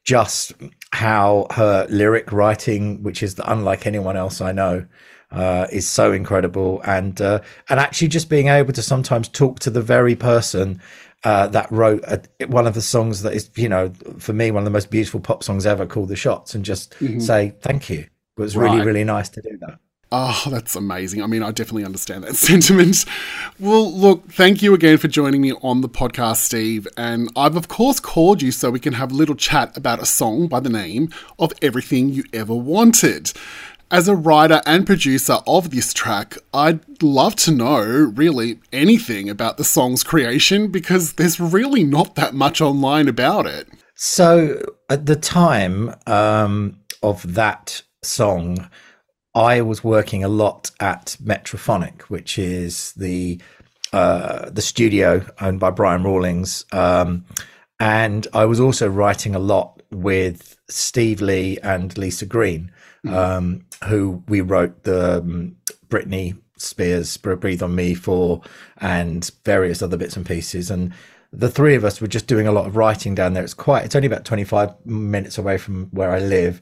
just 0.05 0.53
how 0.93 1.47
her 1.51 1.87
lyric 1.91 2.31
writing, 2.31 3.03
which 3.03 3.23
is 3.23 3.41
unlike 3.45 3.87
anyone 3.87 4.17
else 4.17 4.41
I 4.41 4.53
know, 4.53 4.87
uh, 5.33 5.67
is 5.73 5.89
so 5.89 6.13
incredible, 6.13 6.81
and 6.85 7.21
uh, 7.21 7.41
and 7.69 7.81
actually 7.81 8.09
just 8.09 8.29
being 8.29 8.49
able 8.49 8.73
to 8.73 8.83
sometimes 8.83 9.27
talk 9.29 9.59
to 9.61 9.71
the 9.71 9.83
very 9.83 10.15
person 10.15 10.81
uh, 11.25 11.47
that 11.49 11.71
wrote 11.73 12.03
a, 12.05 12.47
one 12.47 12.67
of 12.67 12.75
the 12.75 12.83
songs 12.83 13.23
that 13.23 13.33
is, 13.33 13.51
you 13.57 13.69
know, 13.69 13.93
for 14.19 14.33
me 14.33 14.51
one 14.51 14.63
of 14.63 14.65
the 14.65 14.71
most 14.71 14.91
beautiful 14.91 15.21
pop 15.21 15.43
songs 15.43 15.67
ever, 15.67 15.87
called 15.87 16.09
"The 16.09 16.17
Shots," 16.17 16.55
and 16.55 16.65
just 16.65 16.93
mm-hmm. 16.95 17.21
say 17.21 17.55
thank 17.61 17.91
you. 17.91 18.01
It 18.37 18.41
was 18.41 18.57
really 18.57 18.85
really 18.85 19.05
nice 19.05 19.29
to 19.31 19.43
do 19.43 19.57
that. 19.61 19.79
Oh, 20.17 20.45
that's 20.49 20.77
amazing. 20.77 21.25
I 21.25 21.27
mean, 21.27 21.43
I 21.43 21.51
definitely 21.51 21.85
understand 21.85 22.23
that 22.23 22.37
sentiment. 22.37 23.05
Well, 23.59 23.93
look, 23.93 24.31
thank 24.31 24.63
you 24.63 24.73
again 24.73 24.97
for 24.99 25.09
joining 25.09 25.41
me 25.41 25.53
on 25.61 25.81
the 25.81 25.89
podcast, 25.89 26.37
Steve. 26.37 26.87
And 26.97 27.31
I've, 27.35 27.57
of 27.57 27.67
course, 27.67 27.99
called 27.99 28.41
you 28.41 28.53
so 28.53 28.71
we 28.71 28.79
can 28.79 28.93
have 28.93 29.11
a 29.11 29.15
little 29.15 29.35
chat 29.35 29.77
about 29.77 30.01
a 30.01 30.07
song 30.07 30.47
by 30.47 30.61
the 30.61 30.69
name 30.69 31.09
of 31.41 31.53
Everything 31.63 32.11
You 32.11 32.23
Ever 32.33 32.55
Wanted. 32.55 33.33
As 33.95 34.09
a 34.09 34.17
writer 34.17 34.61
and 34.67 34.85
producer 34.85 35.39
of 35.47 35.71
this 35.71 35.95
track, 35.95 36.37
I'd 36.53 37.01
love 37.01 37.37
to 37.37 37.53
know 37.53 37.81
really 37.81 38.59
anything 38.73 39.31
about 39.31 39.57
the 39.57 39.63
song's 39.63 40.03
creation 40.03 40.73
because 40.73 41.13
there's 41.13 41.39
really 41.39 41.85
not 41.85 42.17
that 42.17 42.35
much 42.35 42.61
online 42.61 43.07
about 43.07 43.47
it. 43.47 43.69
So, 43.95 44.61
at 44.91 45.07
the 45.07 45.15
time 45.15 45.95
um, 46.09 46.81
of 47.05 47.35
that 47.35 47.85
song, 48.03 48.69
I 49.33 49.61
was 49.61 49.85
working 49.85 50.25
a 50.25 50.29
lot 50.29 50.73
at 50.81 51.17
Metrophonic, 51.23 52.03
which 52.09 52.37
is 52.37 52.95
the 52.95 53.41
uh, 53.93 54.51
the 54.51 54.61
studio 54.61 55.25
owned 55.41 55.61
by 55.61 55.71
Brian 55.71 56.03
Rawlings, 56.03 56.65
um, 56.73 57.27
and 57.79 58.27
I 58.33 58.45
was 58.47 58.59
also 58.59 58.89
writing 58.89 59.37
a 59.37 59.39
lot 59.39 59.74
with 59.95 60.57
Steve 60.69 61.21
Lee 61.21 61.59
and 61.63 61.97
Lisa 61.97 62.27
Greene, 62.27 62.71
mm-hmm. 63.05 63.15
um, 63.15 63.67
who 63.85 64.23
we 64.29 64.41
wrote 64.41 64.83
the 64.85 65.19
um, 65.19 65.57
Britney 65.89 66.37
Spears 66.57 67.17
"Breathe 67.17 67.63
on 67.63 67.75
Me" 67.75 67.95
for, 67.95 68.43
and 68.79 69.31
various 69.45 69.83
other 69.83 69.97
bits 69.97 70.17
and 70.17 70.27
pieces, 70.27 70.71
and 70.71 70.93
the 71.33 71.51
three 71.51 71.75
of 71.75 71.85
us 71.85 72.01
were 72.01 72.07
just 72.07 72.27
doing 72.27 72.47
a 72.47 72.53
lot 72.53 72.67
of 72.67 72.77
writing 72.77 73.15
down 73.15 73.35
there. 73.35 73.45
It's 73.45 73.55
quite. 73.55 73.85
It's 73.85 73.97
only 73.97 74.07
about 74.07 74.25
twenty 74.25 74.45
five 74.45 74.75
minutes 74.85 75.39
away 75.39 75.59
from 75.59 75.87
where 75.87 76.11
I 76.13 76.19
live 76.19 76.61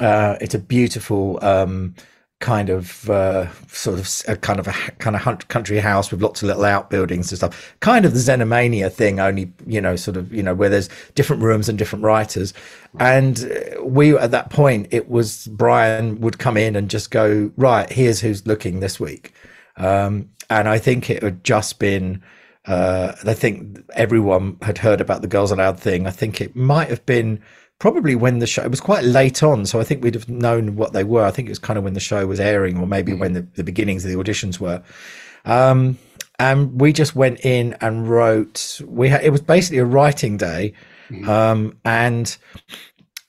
uh, 0.00 0.36
it's 0.40 0.54
a 0.54 0.58
beautiful 0.58 1.38
um, 1.44 1.94
kind 2.40 2.70
of 2.70 3.08
uh, 3.10 3.52
sort 3.68 3.98
of 3.98 4.08
a 4.26 4.36
kind 4.36 4.58
of 4.58 4.66
a 4.66 4.72
kind 4.98 5.14
of 5.14 5.48
country 5.48 5.78
house 5.78 6.10
with 6.10 6.22
lots 6.22 6.42
of 6.42 6.48
little 6.48 6.64
outbuildings 6.64 7.30
and 7.30 7.38
stuff. 7.38 7.74
Kind 7.80 8.04
of 8.04 8.14
the 8.14 8.18
Xenomania 8.18 8.90
thing, 8.90 9.20
only 9.20 9.52
you 9.66 9.80
know, 9.80 9.94
sort 9.94 10.16
of 10.16 10.32
you 10.32 10.42
know, 10.42 10.54
where 10.54 10.70
there's 10.70 10.88
different 11.14 11.42
rooms 11.42 11.68
and 11.68 11.78
different 11.78 12.04
writers. 12.04 12.52
And 12.98 13.52
we 13.82 14.16
at 14.16 14.30
that 14.32 14.50
point, 14.50 14.88
it 14.90 15.08
was 15.08 15.46
Brian 15.48 16.20
would 16.22 16.38
come 16.38 16.56
in 16.56 16.76
and 16.76 16.90
just 16.90 17.10
go 17.10 17.52
right. 17.56 17.90
Here's 17.90 18.20
who's 18.20 18.46
looking 18.46 18.80
this 18.80 18.98
week, 18.98 19.32
um, 19.76 20.30
and 20.48 20.68
I 20.68 20.78
think 20.78 21.10
it 21.10 21.22
had 21.22 21.44
just 21.44 21.78
been. 21.78 22.22
Uh, 22.66 23.14
I 23.24 23.32
think 23.32 23.78
everyone 23.94 24.58
had 24.60 24.78
heard 24.78 25.00
about 25.00 25.22
the 25.22 25.28
Girls 25.28 25.50
Aloud 25.50 25.80
thing. 25.80 26.06
I 26.06 26.10
think 26.10 26.40
it 26.40 26.54
might 26.54 26.88
have 26.88 27.04
been 27.06 27.40
probably 27.80 28.14
when 28.14 28.38
the 28.38 28.46
show 28.46 28.62
it 28.62 28.70
was 28.70 28.80
quite 28.80 29.02
late 29.02 29.42
on 29.42 29.66
so 29.66 29.80
i 29.80 29.84
think 29.84 30.04
we'd 30.04 30.14
have 30.14 30.28
known 30.28 30.76
what 30.76 30.92
they 30.92 31.04
were. 31.04 31.24
I 31.24 31.30
think 31.30 31.48
it 31.48 31.50
was 31.50 31.58
kind 31.58 31.78
of 31.78 31.84
when 31.84 31.94
the 31.94 32.00
show 32.00 32.26
was 32.26 32.40
airing 32.40 32.78
or 32.78 32.86
maybe 32.86 33.12
when 33.12 33.32
the, 33.32 33.42
the 33.54 33.64
beginnings 33.64 34.04
of 34.04 34.10
the 34.10 34.16
auditions 34.16 34.58
were. 34.58 34.82
Um, 35.44 35.98
and 36.38 36.80
we 36.80 36.92
just 36.92 37.14
went 37.14 37.44
in 37.44 37.76
and 37.80 38.08
wrote 38.08 38.80
we 38.86 39.08
had 39.08 39.22
it 39.22 39.30
was 39.30 39.42
basically 39.42 39.78
a 39.78 39.84
writing 39.84 40.36
day 40.36 40.72
mm-hmm. 41.10 41.28
um, 41.28 41.78
and 41.84 42.36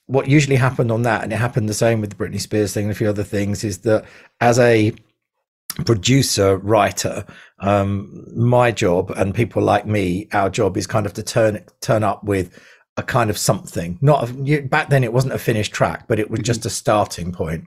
what 0.06 0.28
usually 0.28 0.56
happened 0.56 0.90
on 0.90 1.02
that 1.02 1.22
and 1.22 1.32
it 1.32 1.36
happened 1.36 1.68
the 1.68 1.74
same 1.74 2.00
with 2.00 2.10
the 2.10 2.16
britney 2.16 2.40
spears 2.40 2.72
thing 2.72 2.84
and 2.84 2.92
a 2.92 2.94
few 2.94 3.08
other 3.08 3.22
things 3.22 3.64
is 3.64 3.78
that 3.78 4.04
as 4.40 4.58
a 4.58 4.92
producer 5.84 6.56
writer 6.58 7.24
um, 7.60 8.26
my 8.34 8.70
job 8.70 9.10
and 9.10 9.34
people 9.34 9.62
like 9.62 9.86
me 9.86 10.28
our 10.32 10.48
job 10.48 10.76
is 10.76 10.86
kind 10.86 11.06
of 11.06 11.12
to 11.12 11.22
turn 11.22 11.62
turn 11.80 12.02
up 12.02 12.24
with 12.24 12.58
a 12.96 13.02
kind 13.02 13.30
of 13.30 13.38
something. 13.38 13.98
Not 14.00 14.28
a, 14.28 14.60
back 14.62 14.90
then, 14.90 15.04
it 15.04 15.12
wasn't 15.12 15.34
a 15.34 15.38
finished 15.38 15.72
track, 15.72 16.06
but 16.08 16.18
it 16.18 16.30
was 16.30 16.40
mm-hmm. 16.40 16.46
just 16.46 16.66
a 16.66 16.70
starting 16.70 17.32
point. 17.32 17.64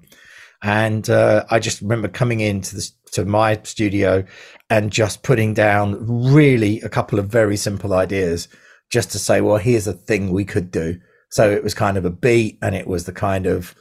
And 0.63 1.09
uh, 1.09 1.45
I 1.49 1.59
just 1.59 1.81
remember 1.81 2.07
coming 2.07 2.39
into 2.39 2.75
the, 2.75 2.91
to 3.11 3.25
my 3.25 3.59
studio 3.63 4.23
and 4.69 4.91
just 4.91 5.23
putting 5.23 5.53
down 5.53 5.97
really 6.33 6.81
a 6.81 6.89
couple 6.89 7.19
of 7.19 7.27
very 7.27 7.57
simple 7.57 7.93
ideas, 7.93 8.47
just 8.91 9.11
to 9.11 9.19
say, 9.19 9.41
well, 9.41 9.57
here's 9.57 9.87
a 9.87 9.93
thing 9.93 10.31
we 10.31 10.45
could 10.45 10.71
do. 10.71 10.99
So 11.29 11.51
it 11.51 11.63
was 11.63 11.73
kind 11.73 11.97
of 11.97 12.05
a 12.05 12.09
beat, 12.09 12.57
and 12.61 12.75
it 12.75 12.87
was 12.87 13.05
the 13.05 13.11
kind 13.11 13.45
of, 13.45 13.75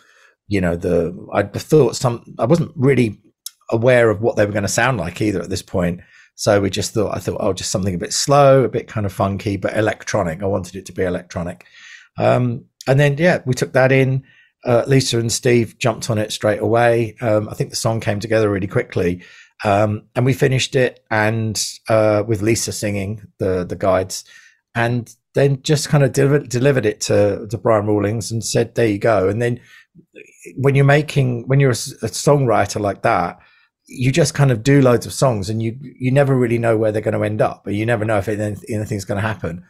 you 0.48 0.60
know, 0.60 0.76
the 0.76 1.14
I 1.32 1.42
thought 1.42 1.96
some. 1.96 2.24
I 2.38 2.46
wasn't 2.46 2.72
really 2.74 3.20
aware 3.70 4.10
of 4.10 4.20
what 4.20 4.36
they 4.36 4.44
were 4.44 4.52
going 4.52 4.62
to 4.62 4.68
sound 4.68 4.98
like 4.98 5.20
either 5.20 5.40
at 5.40 5.50
this 5.50 5.62
point. 5.62 6.00
So 6.34 6.60
we 6.60 6.70
just 6.70 6.92
thought, 6.92 7.16
I 7.16 7.20
thought, 7.20 7.38
oh, 7.40 7.52
just 7.52 7.70
something 7.70 7.94
a 7.94 7.98
bit 7.98 8.12
slow, 8.12 8.64
a 8.64 8.68
bit 8.68 8.88
kind 8.88 9.06
of 9.06 9.12
funky, 9.12 9.56
but 9.56 9.76
electronic. 9.76 10.42
I 10.42 10.46
wanted 10.46 10.76
it 10.76 10.86
to 10.86 10.92
be 10.92 11.04
electronic. 11.04 11.64
Um, 12.18 12.64
and 12.86 12.98
then, 12.98 13.16
yeah, 13.18 13.40
we 13.44 13.54
took 13.54 13.72
that 13.72 13.92
in. 13.92 14.24
Uh, 14.64 14.82
Lisa 14.86 15.18
and 15.18 15.30
Steve 15.30 15.78
jumped 15.78 16.10
on 16.10 16.18
it 16.18 16.32
straight 16.32 16.60
away. 16.60 17.16
Um, 17.20 17.48
I 17.48 17.54
think 17.54 17.70
the 17.70 17.76
song 17.76 18.00
came 18.00 18.18
together 18.18 18.50
really 18.50 18.66
quickly. 18.66 19.22
Um, 19.64 20.04
and 20.14 20.24
we 20.24 20.32
finished 20.32 20.74
it 20.74 21.04
and 21.10 21.62
uh, 21.88 22.22
with 22.26 22.42
Lisa 22.42 22.72
singing 22.72 23.22
the 23.38 23.64
the 23.64 23.76
guides, 23.76 24.24
and 24.74 25.14
then 25.34 25.62
just 25.62 25.88
kind 25.88 26.02
of 26.02 26.12
delivered 26.12 26.48
delivered 26.48 26.86
it 26.86 27.00
to 27.02 27.46
to 27.48 27.58
Brian 27.58 27.86
Rawlings 27.86 28.32
and 28.32 28.44
said, 28.44 28.74
"There 28.74 28.86
you 28.86 28.98
go." 28.98 29.28
And 29.28 29.40
then 29.40 29.60
when 30.56 30.74
you're 30.74 30.84
making 30.84 31.46
when 31.46 31.60
you're 31.60 31.70
a, 31.70 31.88
a 32.02 32.10
songwriter 32.10 32.80
like 32.80 33.02
that, 33.02 33.38
you 33.86 34.10
just 34.10 34.34
kind 34.34 34.50
of 34.50 34.62
do 34.62 34.80
loads 34.80 35.06
of 35.06 35.12
songs 35.12 35.50
and 35.50 35.62
you 35.62 35.76
you 35.80 36.10
never 36.10 36.36
really 36.36 36.58
know 36.58 36.76
where 36.76 36.90
they're 36.90 37.02
going 37.02 37.14
to 37.14 37.24
end 37.24 37.42
up 37.42 37.64
but 37.64 37.74
you 37.74 37.84
never 37.84 38.04
know 38.04 38.18
if 38.18 38.28
anything's 38.28 39.04
going 39.04 39.20
to 39.20 39.26
happen. 39.26 39.64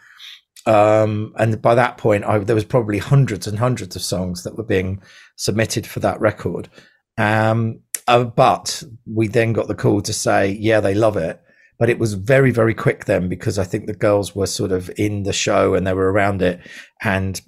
Um, 0.67 1.35
and 1.37 1.61
by 1.61 1.75
that 1.75 1.99
point 1.99 2.25
I, 2.25 2.39
there 2.39 2.55
was 2.55 2.65
probably 2.65 2.99
hundreds 2.99 3.47
and 3.47 3.59
hundreds 3.59 3.97
of 3.97 4.03
songs 4.03 4.45
that 4.45 4.57
were 4.57 4.65
being 4.65 5.03
submitted 5.37 5.87
for 5.87 6.01
that 6.01 6.21
record. 6.21 6.71
Um, 7.19 7.81
uh, 8.09 8.25
but 8.25 8.83
we 9.07 9.29
then 9.29 9.53
got 9.53 9.69
the 9.69 9.75
call 9.75 10.01
to 10.03 10.13
say 10.13 10.57
yeah 10.61 10.81
they 10.81 10.95
love 10.95 11.17
it. 11.17 11.41
But 11.79 11.91
it 11.91 11.99
was 11.99 12.15
very 12.15 12.51
very 12.51 12.75
quick 12.75 13.07
then 13.07 13.29
because 13.29 13.59
i 13.59 13.65
think 13.65 13.87
the 13.87 13.95
girls 13.95 14.35
were 14.35 14.47
sort 14.47 14.71
of 14.71 14.91
in 14.97 15.25
the 15.25 15.33
show 15.33 15.75
and 15.75 15.87
they 15.87 15.93
were 15.93 16.13
around 16.13 16.41
it. 16.41 16.61
And 17.03 17.41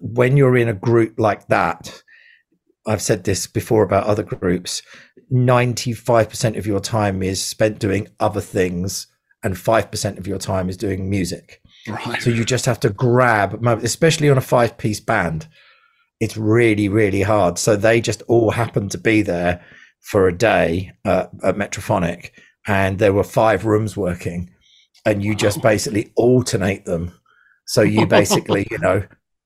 when 0.00 0.36
you're 0.36 0.56
in 0.56 0.68
a 0.68 0.74
group 0.74 1.18
like 1.18 1.48
that 1.48 2.02
I've 2.86 3.02
said 3.02 3.24
this 3.24 3.46
before 3.46 3.82
about 3.82 4.06
other 4.06 4.22
groups. 4.22 4.82
Ninety-five 5.30 6.28
percent 6.28 6.56
of 6.56 6.66
your 6.66 6.80
time 6.80 7.22
is 7.22 7.42
spent 7.42 7.78
doing 7.78 8.08
other 8.20 8.40
things, 8.40 9.06
and 9.42 9.58
five 9.58 9.90
percent 9.90 10.18
of 10.18 10.26
your 10.26 10.38
time 10.38 10.68
is 10.68 10.76
doing 10.76 11.08
music. 11.08 11.60
Right. 11.88 12.20
So 12.22 12.30
you 12.30 12.44
just 12.44 12.66
have 12.66 12.80
to 12.80 12.90
grab, 12.90 13.66
especially 13.66 14.30
on 14.30 14.38
a 14.38 14.42
five-piece 14.42 15.00
band. 15.00 15.48
It's 16.20 16.36
really, 16.36 16.88
really 16.88 17.22
hard. 17.22 17.58
So 17.58 17.76
they 17.76 18.00
just 18.00 18.22
all 18.28 18.50
happened 18.50 18.90
to 18.92 18.98
be 18.98 19.22
there 19.22 19.64
for 20.00 20.28
a 20.28 20.36
day 20.36 20.92
uh, 21.04 21.26
at 21.42 21.56
Metrophonic, 21.56 22.30
and 22.66 22.98
there 22.98 23.12
were 23.12 23.24
five 23.24 23.64
rooms 23.64 23.96
working, 23.96 24.50
and 25.04 25.24
you 25.24 25.34
just 25.34 25.62
basically 25.62 26.12
alternate 26.16 26.84
them. 26.84 27.12
So 27.66 27.80
you 27.80 28.06
basically, 28.06 28.66
you 28.70 28.78
know, 28.78 29.02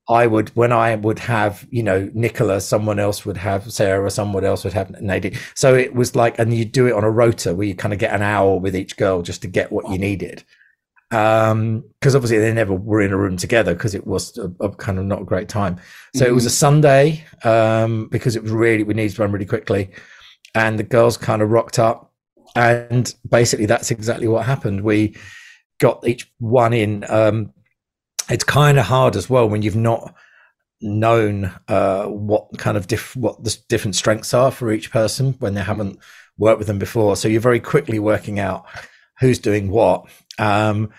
I 0.09 0.27
would 0.27 0.49
when 0.50 0.73
I 0.73 0.95
would 0.95 1.19
have, 1.19 1.67
you 1.71 1.83
know, 1.83 2.11
Nicola, 2.15 2.61
someone 2.61 2.99
else 2.99 3.27
would 3.27 3.37
have 3.37 3.71
Sarah, 3.71 4.05
or 4.05 4.11
someone 4.11 4.45
else 4.45 4.65
would 4.65 4.73
have 4.73 4.91
Nadine. 5.00 5.37
So 5.55 5.75
it 5.75 5.95
was 5.95 6.17
like, 6.17 6.38
and 6.38 6.55
you 6.55 6.65
do 6.65 6.87
it 6.87 6.95
on 6.95 7.05
a 7.05 7.11
rota 7.11 7.55
where 7.55 7.67
you 7.67 7.75
kind 7.75 7.93
of 7.93 8.00
get 8.00 8.15
an 8.15 8.23
hour 8.23 8.57
with 8.57 8.75
each 8.75 8.97
girl 8.97 9.21
just 9.21 9.43
to 9.43 9.49
get 9.49 9.71
what 9.71 9.91
you 9.91 9.99
needed. 9.99 10.45
Um, 11.11 11.85
because 12.00 12.15
obviously 12.15 12.38
they 12.38 12.53
never 12.53 12.75
were 12.75 13.00
in 13.00 13.12
a 13.12 13.17
room 13.17 13.37
together 13.37 13.75
because 13.75 13.95
it 13.95 14.07
was 14.07 14.37
a, 14.37 14.50
a, 14.61 14.75
kind 14.77 14.99
of 14.99 15.07
not 15.07 15.23
a 15.23 15.25
great 15.25 15.49
time. 15.49 15.79
So 16.15 16.25
mm-hmm. 16.25 16.31
it 16.31 16.35
was 16.35 16.47
a 16.47 16.50
Sunday, 16.50 17.25
um, 17.45 18.09
because 18.09 18.35
it 18.35 18.43
was 18.43 18.53
really 18.53 18.83
we 18.85 18.95
needed 18.95 19.15
to 19.17 19.23
run 19.23 19.33
really 19.33 19.47
quickly, 19.47 19.91
and 20.55 20.79
the 20.79 20.85
girls 20.85 21.19
kind 21.19 21.43
of 21.43 21.50
rocked 21.50 21.79
up, 21.79 22.12
and 22.57 23.15
basically 23.29 23.67
that's 23.67 23.91
exactly 23.91 24.29
what 24.29 24.47
happened. 24.47 24.83
We 24.83 25.17
got 25.79 26.07
each 26.07 26.31
one 26.38 26.73
in. 26.73 27.05
Um, 27.11 27.53
it's 28.30 28.44
kind 28.44 28.78
of 28.78 28.87
hard 28.87 29.16
as 29.16 29.28
well 29.28 29.49
when 29.49 29.62
you've 29.62 29.76
not 29.76 30.14
known 30.80 31.52
uh, 31.66 32.06
what 32.06 32.56
kind 32.58 32.76
of 32.76 32.87
diff- 32.87 33.16
what 33.16 33.42
the 33.42 33.56
different 33.68 33.97
strengths 33.97 34.32
are 34.32 34.50
for 34.50 34.70
each 34.70 34.90
person 34.90 35.35
when 35.38 35.54
they 35.54 35.62
haven't 35.62 35.99
worked 36.37 36.58
with 36.58 36.68
them 36.68 36.78
before. 36.78 37.16
So 37.16 37.28
you're 37.28 37.40
very 37.40 37.61
quickly 37.61 37.99
working 37.99 38.38
out 38.38 38.66
who's 39.20 39.38
doing 39.38 39.70
what. 39.70 40.06
Um, 40.38 40.90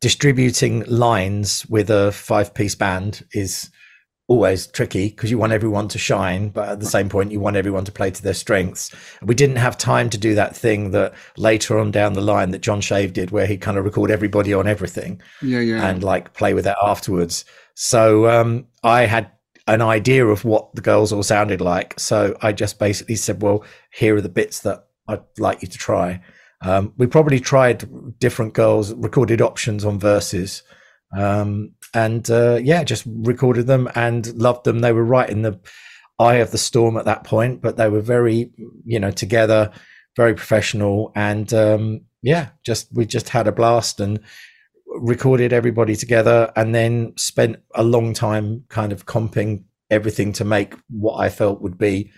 distributing 0.00 0.84
lines 0.84 1.66
with 1.66 1.90
a 1.90 2.12
five 2.12 2.54
piece 2.54 2.74
band 2.74 3.24
is 3.32 3.70
always 4.28 4.66
tricky 4.68 5.08
because 5.08 5.30
you 5.30 5.38
want 5.38 5.52
everyone 5.52 5.88
to 5.88 5.98
shine, 5.98 6.48
but 6.48 6.68
at 6.68 6.80
the 6.80 6.86
same 6.86 7.08
point, 7.08 7.32
you 7.32 7.40
want 7.40 7.56
everyone 7.56 7.84
to 7.84 7.92
play 7.92 8.10
to 8.10 8.22
their 8.22 8.34
strengths. 8.34 8.94
We 9.22 9.34
didn't 9.34 9.56
have 9.56 9.76
time 9.76 10.10
to 10.10 10.18
do 10.18 10.34
that 10.34 10.56
thing 10.56 10.92
that 10.92 11.14
later 11.36 11.78
on 11.78 11.90
down 11.90 12.12
the 12.12 12.20
line 12.20 12.50
that 12.50 12.60
Jon 12.60 12.80
Shave 12.80 13.12
did, 13.12 13.30
where 13.30 13.46
he 13.46 13.56
kind 13.56 13.76
of 13.76 13.84
record 13.84 14.10
everybody 14.10 14.54
on 14.54 14.66
everything, 14.66 15.20
yeah, 15.42 15.60
yeah, 15.60 15.86
and 15.86 16.02
like 16.02 16.34
play 16.34 16.54
with 16.54 16.64
that 16.64 16.78
afterwards. 16.82 17.44
So 17.74 18.28
um, 18.28 18.66
I 18.84 19.06
had 19.06 19.30
an 19.66 19.82
idea 19.82 20.26
of 20.26 20.44
what 20.44 20.74
the 20.74 20.80
girls 20.80 21.12
all 21.12 21.22
sounded 21.22 21.60
like. 21.60 21.98
So 21.98 22.36
I 22.42 22.52
just 22.52 22.78
basically 22.78 23.16
said, 23.16 23.42
"Well, 23.42 23.64
here 23.92 24.16
are 24.16 24.20
the 24.20 24.28
bits 24.28 24.60
that 24.60 24.86
I'd 25.08 25.22
like 25.38 25.62
you 25.62 25.68
to 25.68 25.78
try." 25.78 26.22
Um, 26.62 26.92
we 26.96 27.08
probably 27.08 27.40
tried 27.40 28.18
different 28.20 28.54
girls 28.54 28.94
recorded 28.94 29.42
options 29.42 29.84
on 29.84 29.98
verses 29.98 30.62
um, 31.16 31.72
and 31.94 32.28
uh, 32.30 32.58
yeah, 32.62 32.84
just 32.84 33.04
recorded 33.06 33.66
them 33.66 33.88
and 33.94 34.34
loved 34.34 34.64
them. 34.64 34.80
They 34.80 34.92
were 34.92 35.04
right 35.04 35.28
in 35.28 35.42
the 35.42 35.60
eye 36.18 36.36
of 36.36 36.50
the 36.50 36.58
storm 36.58 36.96
at 36.96 37.04
that 37.04 37.24
point, 37.24 37.60
but 37.60 37.76
they 37.76 37.88
were 37.88 38.00
very, 38.00 38.50
you 38.84 38.98
know, 38.98 39.10
together, 39.10 39.70
very 40.16 40.34
professional, 40.34 41.12
and 41.14 41.52
um, 41.52 42.02
yeah, 42.22 42.50
just 42.64 42.88
we 42.92 43.04
just 43.04 43.28
had 43.28 43.46
a 43.46 43.52
blast 43.52 44.00
and 44.00 44.20
recorded 44.86 45.52
everybody 45.52 45.96
together, 45.96 46.50
and 46.56 46.74
then 46.74 47.12
spent 47.16 47.56
a 47.74 47.82
long 47.82 48.14
time 48.14 48.64
kind 48.68 48.92
of 48.92 49.06
comping 49.06 49.64
everything 49.90 50.32
to 50.32 50.44
make 50.44 50.74
what 50.88 51.16
I 51.16 51.28
felt 51.28 51.60
would 51.60 51.76
be 51.76 52.10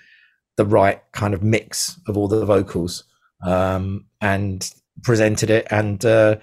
the 0.56 0.64
right 0.64 1.02
kind 1.12 1.34
of 1.34 1.42
mix 1.42 1.98
of 2.06 2.16
all 2.16 2.28
the 2.28 2.46
vocals, 2.46 3.04
um, 3.44 4.06
and 4.20 4.70
presented 5.02 5.50
it 5.50 5.66
and. 5.70 6.04
Uh, 6.04 6.36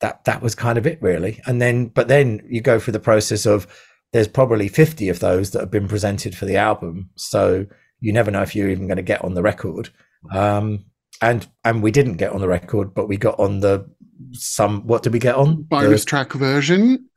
that 0.00 0.24
that 0.24 0.42
was 0.42 0.54
kind 0.54 0.78
of 0.78 0.86
it 0.86 1.00
really. 1.00 1.40
And 1.46 1.60
then 1.60 1.86
but 1.86 2.08
then 2.08 2.40
you 2.48 2.60
go 2.60 2.78
through 2.78 2.92
the 2.92 3.00
process 3.00 3.46
of 3.46 3.66
there's 4.12 4.28
probably 4.28 4.68
50 4.68 5.08
of 5.08 5.20
those 5.20 5.50
that 5.50 5.60
have 5.60 5.70
been 5.70 5.88
presented 5.88 6.36
for 6.36 6.44
the 6.44 6.56
album. 6.56 7.10
So 7.16 7.66
you 8.00 8.12
never 8.12 8.30
know 8.30 8.42
if 8.42 8.54
you're 8.54 8.70
even 8.70 8.86
going 8.86 8.96
to 8.96 9.02
get 9.02 9.24
on 9.24 9.34
the 9.34 9.42
record. 9.42 9.90
Um, 10.32 10.84
and 11.22 11.46
and 11.64 11.82
we 11.82 11.90
didn't 11.90 12.16
get 12.16 12.32
on 12.32 12.40
the 12.40 12.48
record 12.48 12.92
but 12.92 13.08
we 13.08 13.16
got 13.16 13.38
on 13.40 13.60
the 13.60 13.88
some 14.32 14.86
what 14.86 15.02
did 15.02 15.12
we 15.12 15.18
get 15.18 15.34
on? 15.34 15.62
Bonus 15.62 16.04
the, 16.04 16.10
track 16.10 16.32
version. 16.32 17.08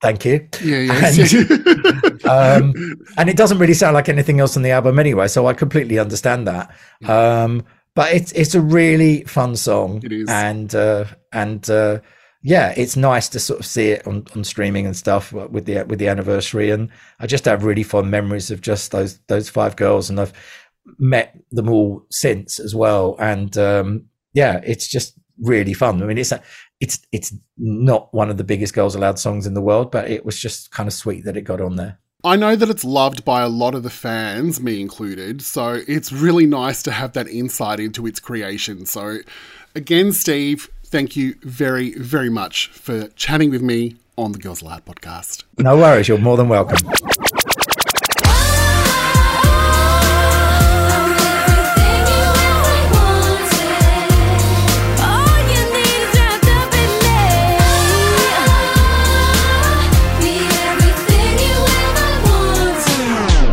Thank 0.00 0.24
you. 0.24 0.48
Yeah 0.62 0.78
yeah. 0.78 1.06
And, 1.06 2.24
um, 2.26 2.96
and 3.18 3.28
it 3.28 3.36
doesn't 3.36 3.58
really 3.58 3.74
sound 3.74 3.94
like 3.94 4.08
anything 4.08 4.40
else 4.40 4.56
on 4.56 4.62
the 4.62 4.70
album 4.70 4.98
anyway 4.98 5.26
so 5.26 5.46
i 5.46 5.52
completely 5.52 5.98
understand 5.98 6.46
that. 6.46 6.74
Um, 7.08 7.64
but 7.94 8.12
it's 8.14 8.32
it's 8.32 8.54
a 8.54 8.60
really 8.60 9.24
fun 9.24 9.56
song. 9.56 10.00
It 10.04 10.12
is. 10.12 10.28
And 10.28 10.74
uh, 10.74 11.06
and 11.32 11.68
uh, 11.68 12.00
yeah, 12.42 12.72
it's 12.76 12.96
nice 12.96 13.28
to 13.30 13.40
sort 13.40 13.60
of 13.60 13.66
see 13.66 13.90
it 13.90 14.06
on, 14.06 14.26
on 14.34 14.44
streaming 14.44 14.86
and 14.86 14.96
stuff 14.96 15.32
with 15.32 15.66
the 15.66 15.82
with 15.84 15.98
the 15.98 16.08
anniversary, 16.08 16.70
and 16.70 16.90
I 17.18 17.26
just 17.26 17.44
have 17.44 17.64
really 17.64 17.82
fond 17.82 18.10
memories 18.10 18.50
of 18.50 18.60
just 18.60 18.92
those 18.92 19.18
those 19.26 19.48
five 19.48 19.76
girls, 19.76 20.08
and 20.08 20.18
I've 20.18 20.32
met 20.98 21.38
them 21.50 21.68
all 21.68 22.06
since 22.10 22.58
as 22.58 22.74
well, 22.74 23.16
and 23.18 23.56
um, 23.58 24.06
yeah, 24.32 24.60
it's 24.64 24.88
just 24.88 25.18
really 25.42 25.74
fun. 25.74 26.02
I 26.02 26.06
mean, 26.06 26.18
it's 26.18 26.32
a, 26.32 26.42
it's 26.80 27.00
it's 27.12 27.34
not 27.58 28.12
one 28.14 28.30
of 28.30 28.38
the 28.38 28.44
biggest 28.44 28.72
Girls 28.72 28.94
Aloud 28.94 29.18
songs 29.18 29.46
in 29.46 29.54
the 29.54 29.60
world, 29.60 29.90
but 29.90 30.10
it 30.10 30.24
was 30.24 30.38
just 30.38 30.70
kind 30.70 30.86
of 30.86 30.94
sweet 30.94 31.24
that 31.24 31.36
it 31.36 31.42
got 31.42 31.60
on 31.60 31.76
there. 31.76 31.98
I 32.22 32.36
know 32.36 32.54
that 32.54 32.68
it's 32.68 32.84
loved 32.84 33.24
by 33.24 33.40
a 33.40 33.48
lot 33.48 33.74
of 33.74 33.82
the 33.82 33.90
fans, 33.90 34.60
me 34.60 34.80
included, 34.80 35.40
so 35.42 35.80
it's 35.88 36.12
really 36.12 36.46
nice 36.46 36.82
to 36.82 36.92
have 36.92 37.12
that 37.14 37.28
insight 37.28 37.80
into 37.80 38.06
its 38.06 38.20
creation. 38.20 38.84
So, 38.84 39.18
again, 39.74 40.12
Steve, 40.12 40.70
thank 40.90 41.16
you 41.16 41.36
very, 41.42 41.94
very 41.94 42.30
much 42.30 42.68
for 42.68 43.08
chatting 43.08 43.50
with 43.50 43.62
me 43.62 43.96
on 44.18 44.32
the 44.32 44.38
Girls 44.38 44.60
Aloud 44.60 44.84
podcast. 44.84 45.44
No 45.58 45.76
worries, 45.76 46.08
you're 46.08 46.18
more 46.18 46.36
than 46.36 46.48
welcome. 46.48 46.78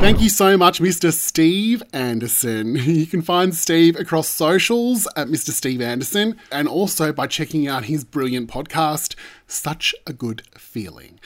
Thank 0.08 0.22
you 0.22 0.30
so 0.30 0.58
much, 0.58 0.80
Mr. 0.80 1.12
Steve 1.12 1.84
Anderson. 1.92 2.78
You 2.98 3.06
can 3.06 3.22
find 3.22 3.54
Steve 3.54 3.98
across 3.98 4.30
socials 4.30 5.06
at 5.18 5.28
Mr. 5.28 5.50
Steve 5.50 5.82
Anderson 5.82 6.38
and 6.50 6.70
also 6.70 7.12
by 7.12 7.28
checking 7.28 7.68
out 7.68 7.84
his 7.84 8.06
brilliant 8.06 8.50
podcast, 8.50 9.16
Such 9.48 9.94
a 10.08 10.14
Good 10.14 10.44
Feeling. 10.58 11.20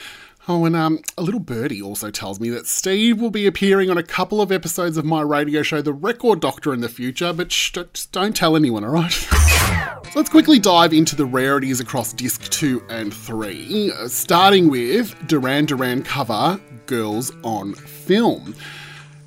Oh, 0.48 0.64
and 0.64 0.74
um, 0.74 0.98
a 1.16 1.22
little 1.22 1.38
birdie 1.38 1.80
also 1.80 2.10
tells 2.10 2.40
me 2.40 2.50
that 2.50 2.66
Steve 2.66 3.20
will 3.20 3.30
be 3.30 3.46
appearing 3.46 3.88
on 3.88 3.98
a 3.98 4.02
couple 4.02 4.40
of 4.40 4.50
episodes 4.50 4.96
of 4.96 5.04
my 5.04 5.22
radio 5.22 5.62
show, 5.62 5.80
The 5.80 5.92
Record 5.92 6.40
Doctor, 6.40 6.74
in 6.74 6.80
the 6.80 6.88
future, 6.88 7.32
but 7.32 7.52
shh, 7.52 7.70
don't 8.10 8.34
tell 8.34 8.56
anyone, 8.56 8.84
alright? 8.84 9.28
so 10.12 10.18
let's 10.18 10.28
quickly 10.28 10.58
dive 10.58 10.92
into 10.92 11.16
the 11.16 11.24
rarities 11.24 11.80
across 11.80 12.12
disc 12.12 12.46
2 12.50 12.84
and 12.90 13.14
3, 13.14 13.92
uh, 13.92 14.08
starting 14.08 14.68
with 14.68 15.16
Duran 15.26 15.64
Duran 15.64 16.02
cover 16.02 16.60
Girls 16.84 17.32
on 17.42 17.72
Film. 17.72 18.54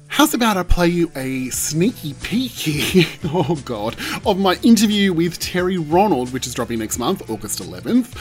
How's 0.10 0.36
about 0.36 0.58
I 0.58 0.64
play 0.64 0.90
you 0.90 1.12
a 1.16 1.50
sneaky 1.50 2.14
peeky, 2.14 3.08
oh 3.34 3.60
god, 3.66 3.96
of 4.28 4.38
my 4.38 4.60
interview 4.62 5.12
with 5.12 5.40
Terry 5.40 5.80
Ronald, 5.80 6.32
which 6.32 6.46
is 6.46 6.54
dropping 6.54 6.78
next 6.78 7.00
month, 7.00 7.32
August 7.32 7.64
11th. 7.64 8.16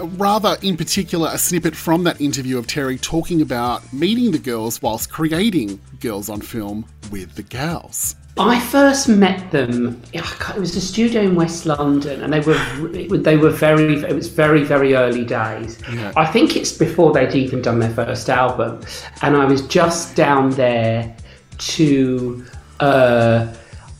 Uh, 0.00 0.06
rather, 0.08 0.56
in 0.62 0.76
particular, 0.76 1.30
a 1.32 1.38
snippet 1.38 1.76
from 1.76 2.02
that 2.02 2.20
interview 2.20 2.58
of 2.58 2.66
Terry 2.66 2.98
talking 2.98 3.42
about 3.42 3.92
meeting 3.92 4.32
the 4.32 4.40
girls 4.40 4.82
whilst 4.82 5.08
creating 5.12 5.80
Girls 6.00 6.28
on 6.28 6.40
Film 6.40 6.84
with 7.12 7.36
the 7.36 7.44
gals. 7.44 8.16
I 8.38 8.60
first 8.60 9.08
met 9.08 9.50
them. 9.50 10.00
It 10.12 10.22
was 10.58 10.76
a 10.76 10.80
studio 10.80 11.22
in 11.22 11.34
West 11.34 11.66
London, 11.66 12.22
and 12.22 12.32
they 12.32 12.40
were 12.40 12.58
they 13.16 13.36
were 13.36 13.50
very. 13.50 14.02
It 14.02 14.14
was 14.14 14.28
very 14.28 14.64
very 14.64 14.94
early 14.94 15.24
days. 15.24 15.78
Yeah. 15.92 16.12
I 16.16 16.26
think 16.26 16.56
it's 16.56 16.72
before 16.72 17.12
they'd 17.12 17.34
even 17.34 17.62
done 17.62 17.78
their 17.78 17.90
first 17.90 18.28
album, 18.30 18.80
and 19.22 19.36
I 19.36 19.44
was 19.44 19.62
just 19.66 20.16
down 20.16 20.50
there 20.50 21.14
to 21.58 22.44
uh, 22.80 23.52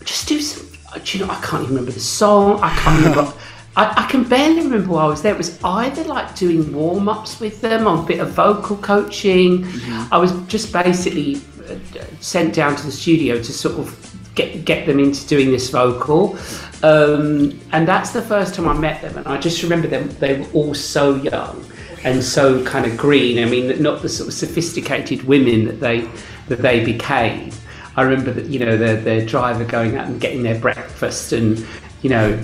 just 0.05 0.29
do 0.29 0.41
some. 0.41 0.67
Do 1.05 1.19
you 1.19 1.27
know? 1.27 1.31
I 1.31 1.41
can't 1.41 1.63
even 1.63 1.75
remember 1.75 1.93
the 1.93 2.01
song. 2.01 2.61
I 2.63 2.75
can't 2.77 3.05
remember. 3.05 3.33
I, 3.77 4.05
I, 4.05 4.11
can 4.11 4.25
barely 4.25 4.63
remember 4.63 4.95
why 4.95 5.05
I 5.05 5.07
was 5.07 5.23
there. 5.23 5.35
It 5.35 5.39
was 5.39 5.63
either 5.63 6.03
like 6.05 6.35
doing 6.35 6.73
warm 6.73 7.09
ups 7.09 7.39
with 7.39 7.61
them 7.61 7.87
on 7.87 8.05
a 8.05 8.07
bit 8.07 8.19
of 8.19 8.31
vocal 8.31 8.77
coaching. 8.77 9.63
Mm-hmm. 9.63 10.13
I 10.13 10.19
was 10.19 10.33
just 10.49 10.73
basically 10.73 11.37
uh, 11.69 11.77
sent 12.19 12.55
down 12.55 12.75
to 12.75 12.87
the 12.87 12.91
studio 12.91 13.37
to 13.37 13.53
sort 13.53 13.79
of 13.79 14.08
get 14.39 14.65
get 14.65 14.87
them 14.87 14.99
into 14.99 15.27
doing 15.27 15.51
this 15.51 15.69
vocal. 15.71 16.39
Um, 16.83 17.59
and 17.73 17.87
that's 17.87 18.11
the 18.11 18.23
first 18.23 18.55
time 18.55 18.69
I 18.69 18.79
met 18.79 19.03
them, 19.03 19.19
and 19.19 19.27
I 19.27 19.39
just 19.39 19.63
remember 19.63 19.89
them. 19.89 20.09
They 20.21 20.41
were 20.41 20.47
all 20.53 20.75
so 20.75 21.17
young 21.17 21.65
and 22.05 22.23
so 22.23 22.65
kind 22.65 22.87
of 22.87 22.97
green. 22.97 23.39
I 23.45 23.51
mean, 23.51 23.83
not 23.83 24.01
the 24.03 24.09
sort 24.09 24.29
of 24.29 24.35
sophisticated 24.35 25.25
women 25.25 25.65
that 25.67 25.81
they 25.81 26.09
that 26.49 26.63
they 26.63 26.85
became. 26.85 27.51
I 27.97 28.03
remember 28.03 28.33
that 28.33 28.47
you 28.47 28.61
know 28.61 28.77
their 28.77 28.97
the 29.01 29.27
driver 29.27 29.65
going 29.65 29.97
out 29.97 30.07
and 30.07 30.21
getting 30.21 30.45
their 30.45 30.59
breakfast, 30.61 31.33
and 31.33 31.67
you 32.03 32.11
know, 32.11 32.41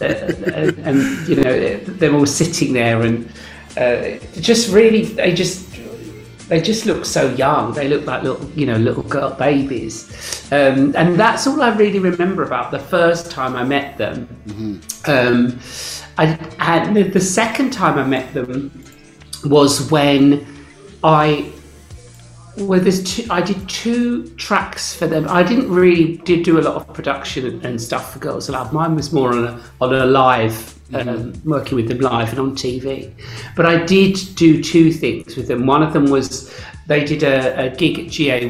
uh, 0.00 0.04
and, 0.04 0.78
and, 0.78 1.28
you 1.28 1.36
know 1.36 1.76
they're 1.76 2.14
all 2.14 2.26
sitting 2.26 2.72
there, 2.72 3.02
and 3.02 3.30
uh, 3.76 4.18
just 4.40 4.72
really 4.72 5.04
they 5.04 5.34
just 5.34 5.71
they 6.52 6.60
just 6.60 6.84
look 6.84 7.06
so 7.06 7.32
young. 7.36 7.72
They 7.72 7.88
look 7.88 8.04
like 8.04 8.22
little, 8.22 8.46
you 8.50 8.66
know, 8.66 8.76
little 8.76 9.04
girl 9.04 9.30
babies, 9.30 10.52
um, 10.52 10.94
and 10.94 11.18
that's 11.18 11.46
all 11.46 11.62
I 11.62 11.74
really 11.74 11.98
remember 11.98 12.42
about 12.42 12.70
the 12.70 12.78
first 12.78 13.30
time 13.30 13.56
I 13.56 13.64
met 13.64 13.96
them. 13.96 14.28
Mm-hmm. 14.46 15.10
Um, 15.10 15.58
I, 16.18 16.84
and 16.84 17.10
the 17.10 17.20
second 17.20 17.72
time 17.72 17.98
I 17.98 18.06
met 18.06 18.34
them 18.34 18.84
was 19.46 19.90
when 19.90 20.46
I 21.02 21.50
well, 22.58 22.80
there's 22.80 23.02
two, 23.02 23.26
I 23.30 23.40
did 23.40 23.66
two 23.66 24.28
tracks 24.36 24.94
for 24.94 25.06
them. 25.06 25.26
I 25.30 25.42
didn't 25.42 25.70
really 25.70 26.18
did 26.18 26.44
do 26.44 26.60
a 26.60 26.64
lot 26.68 26.76
of 26.76 26.92
production 26.92 27.64
and 27.64 27.80
stuff 27.80 28.12
for 28.12 28.18
Girls 28.18 28.50
Aloud. 28.50 28.74
Mine 28.74 28.94
was 28.94 29.10
more 29.10 29.32
on 29.32 29.44
a 29.44 29.62
on 29.80 29.94
a 29.94 30.04
live. 30.04 30.78
Um, 30.94 31.32
working 31.44 31.76
with 31.76 31.88
them 31.88 31.98
live 31.98 32.30
and 32.30 32.38
on 32.38 32.56
TV. 32.56 33.12
But 33.56 33.66
I 33.66 33.84
did 33.84 34.18
do 34.34 34.62
two 34.62 34.92
things 34.92 35.36
with 35.36 35.48
them. 35.48 35.66
One 35.66 35.82
of 35.82 35.92
them 35.92 36.10
was 36.10 36.54
they 36.86 37.04
did 37.04 37.22
a, 37.22 37.66
a 37.66 37.70
gig 37.70 37.98
at 37.98 38.12
GAY 38.12 38.46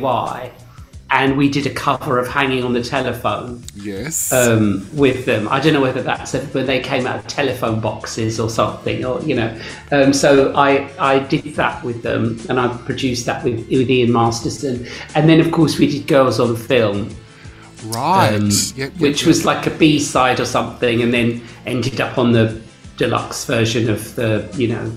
and 1.13 1.37
we 1.37 1.49
did 1.49 1.67
a 1.67 1.75
cover 1.75 2.19
of 2.19 2.27
Hanging 2.27 2.65
on 2.65 2.73
the 2.73 2.83
Telephone. 2.83 3.63
Yes. 3.75 4.33
Um, 4.33 4.89
with 4.95 5.27
them. 5.27 5.47
I 5.49 5.61
don't 5.61 5.75
know 5.75 5.83
whether 5.83 6.03
that's 6.03 6.33
when 6.33 6.65
they 6.65 6.81
came 6.81 7.07
out 7.07 7.19
of 7.19 7.27
telephone 7.27 7.81
boxes 7.81 8.41
or 8.41 8.49
something, 8.49 9.05
or, 9.05 9.21
you 9.21 9.35
know. 9.35 9.61
Um, 9.91 10.15
so 10.15 10.55
I, 10.57 10.89
I 10.99 11.19
did 11.19 11.45
that 11.57 11.85
with 11.85 12.03
them 12.03 12.39
and 12.49 12.59
I 12.59 12.75
produced 12.79 13.27
that 13.27 13.45
with, 13.45 13.69
with 13.69 13.91
Ian 13.91 14.11
Masterson. 14.11 14.87
And 15.15 15.29
then, 15.29 15.39
of 15.39 15.53
course, 15.53 15.79
we 15.79 15.87
did 15.87 16.07
Girls 16.07 16.41
on 16.41 16.57
Film. 16.57 17.15
Right. 17.87 18.35
Um, 18.35 18.51
yep, 18.51 18.77
yep, 18.77 18.93
which 19.01 19.23
yep. 19.23 19.29
was 19.29 19.45
like 19.45 19.67
a 19.67 19.71
B 19.71 19.99
side 19.99 20.41
or 20.41 20.45
something 20.45 21.03
and 21.03 21.13
then 21.13 21.43
ended 21.67 22.01
up 22.01 22.19
on 22.19 22.33
the 22.33 22.61
deluxe 22.97 23.45
version 23.45 23.91
of 23.91 24.15
the, 24.15 24.49
you 24.57 24.69
know. 24.69 24.93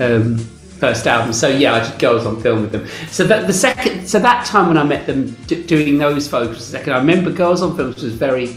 Um, 0.00 0.38
first 0.82 1.06
album. 1.06 1.32
So 1.32 1.46
yeah, 1.46 1.74
I 1.74 1.88
did 1.88 2.00
Girls 2.00 2.26
on 2.26 2.42
Film 2.42 2.62
with 2.62 2.72
them. 2.72 2.88
So 3.08 3.22
that 3.28 3.46
the 3.46 3.52
second, 3.52 4.08
so 4.08 4.18
that 4.18 4.44
time 4.44 4.66
when 4.66 4.76
I 4.76 4.82
met 4.82 5.06
them 5.06 5.30
d- 5.46 5.62
doing 5.62 5.96
those 5.96 6.26
vocals, 6.26 6.66
second, 6.66 6.92
I 6.92 6.98
remember 6.98 7.30
Girls 7.30 7.62
on 7.62 7.76
Film 7.76 7.94
was 7.94 8.02
very, 8.02 8.56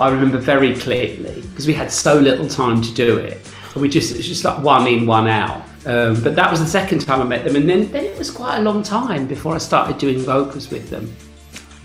I 0.00 0.08
remember 0.08 0.38
very 0.38 0.74
clearly 0.74 1.42
because 1.42 1.66
we 1.66 1.74
had 1.74 1.92
so 1.92 2.18
little 2.18 2.48
time 2.48 2.80
to 2.80 2.94
do 2.94 3.18
it. 3.18 3.38
And 3.74 3.82
we 3.82 3.90
just 3.90 4.10
it 4.12 4.16
was 4.16 4.26
just 4.26 4.42
like 4.42 4.62
one 4.62 4.86
in, 4.86 5.06
one 5.06 5.28
out. 5.28 5.66
Um, 5.84 6.22
but 6.22 6.34
that 6.34 6.50
was 6.50 6.60
the 6.60 6.66
second 6.66 7.00
time 7.00 7.20
I 7.20 7.24
met 7.24 7.44
them, 7.44 7.56
and 7.56 7.68
then, 7.68 7.92
then 7.92 8.04
it 8.06 8.18
was 8.18 8.30
quite 8.30 8.56
a 8.56 8.62
long 8.62 8.82
time 8.82 9.26
before 9.26 9.54
I 9.54 9.58
started 9.58 9.98
doing 9.98 10.18
vocals 10.20 10.70
with 10.70 10.88
them. 10.88 11.14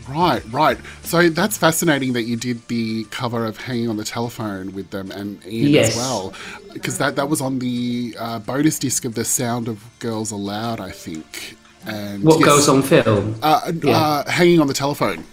Right, 0.09 0.43
right. 0.51 0.77
So 1.03 1.29
that's 1.29 1.57
fascinating 1.57 2.13
that 2.13 2.23
you 2.23 2.35
did 2.35 2.67
the 2.67 3.05
cover 3.05 3.45
of 3.45 3.57
Hanging 3.57 3.89
on 3.89 3.97
the 3.97 4.03
Telephone 4.03 4.73
with 4.73 4.89
them 4.89 5.11
and 5.11 5.45
Ian 5.45 5.71
yes. 5.71 5.91
as 5.91 5.95
well. 5.97 6.33
Because 6.73 6.97
that, 6.97 7.15
that 7.15 7.29
was 7.29 7.41
on 7.41 7.59
the 7.59 8.15
uh, 8.19 8.39
bonus 8.39 8.79
disc 8.79 9.05
of 9.05 9.15
The 9.15 9.25
Sound 9.25 9.67
of 9.67 9.83
Girls 9.99 10.31
Aloud, 10.31 10.79
I 10.79 10.91
think. 10.91 11.57
And 11.85 12.23
what 12.23 12.39
yes, 12.39 12.47
Girls 12.47 12.69
on 12.69 12.83
Film? 12.83 13.35
Uh, 13.41 13.71
yeah. 13.83 13.97
uh, 13.97 14.29
Hanging 14.29 14.59
on 14.59 14.67
the 14.67 14.73
Telephone. 14.73 15.23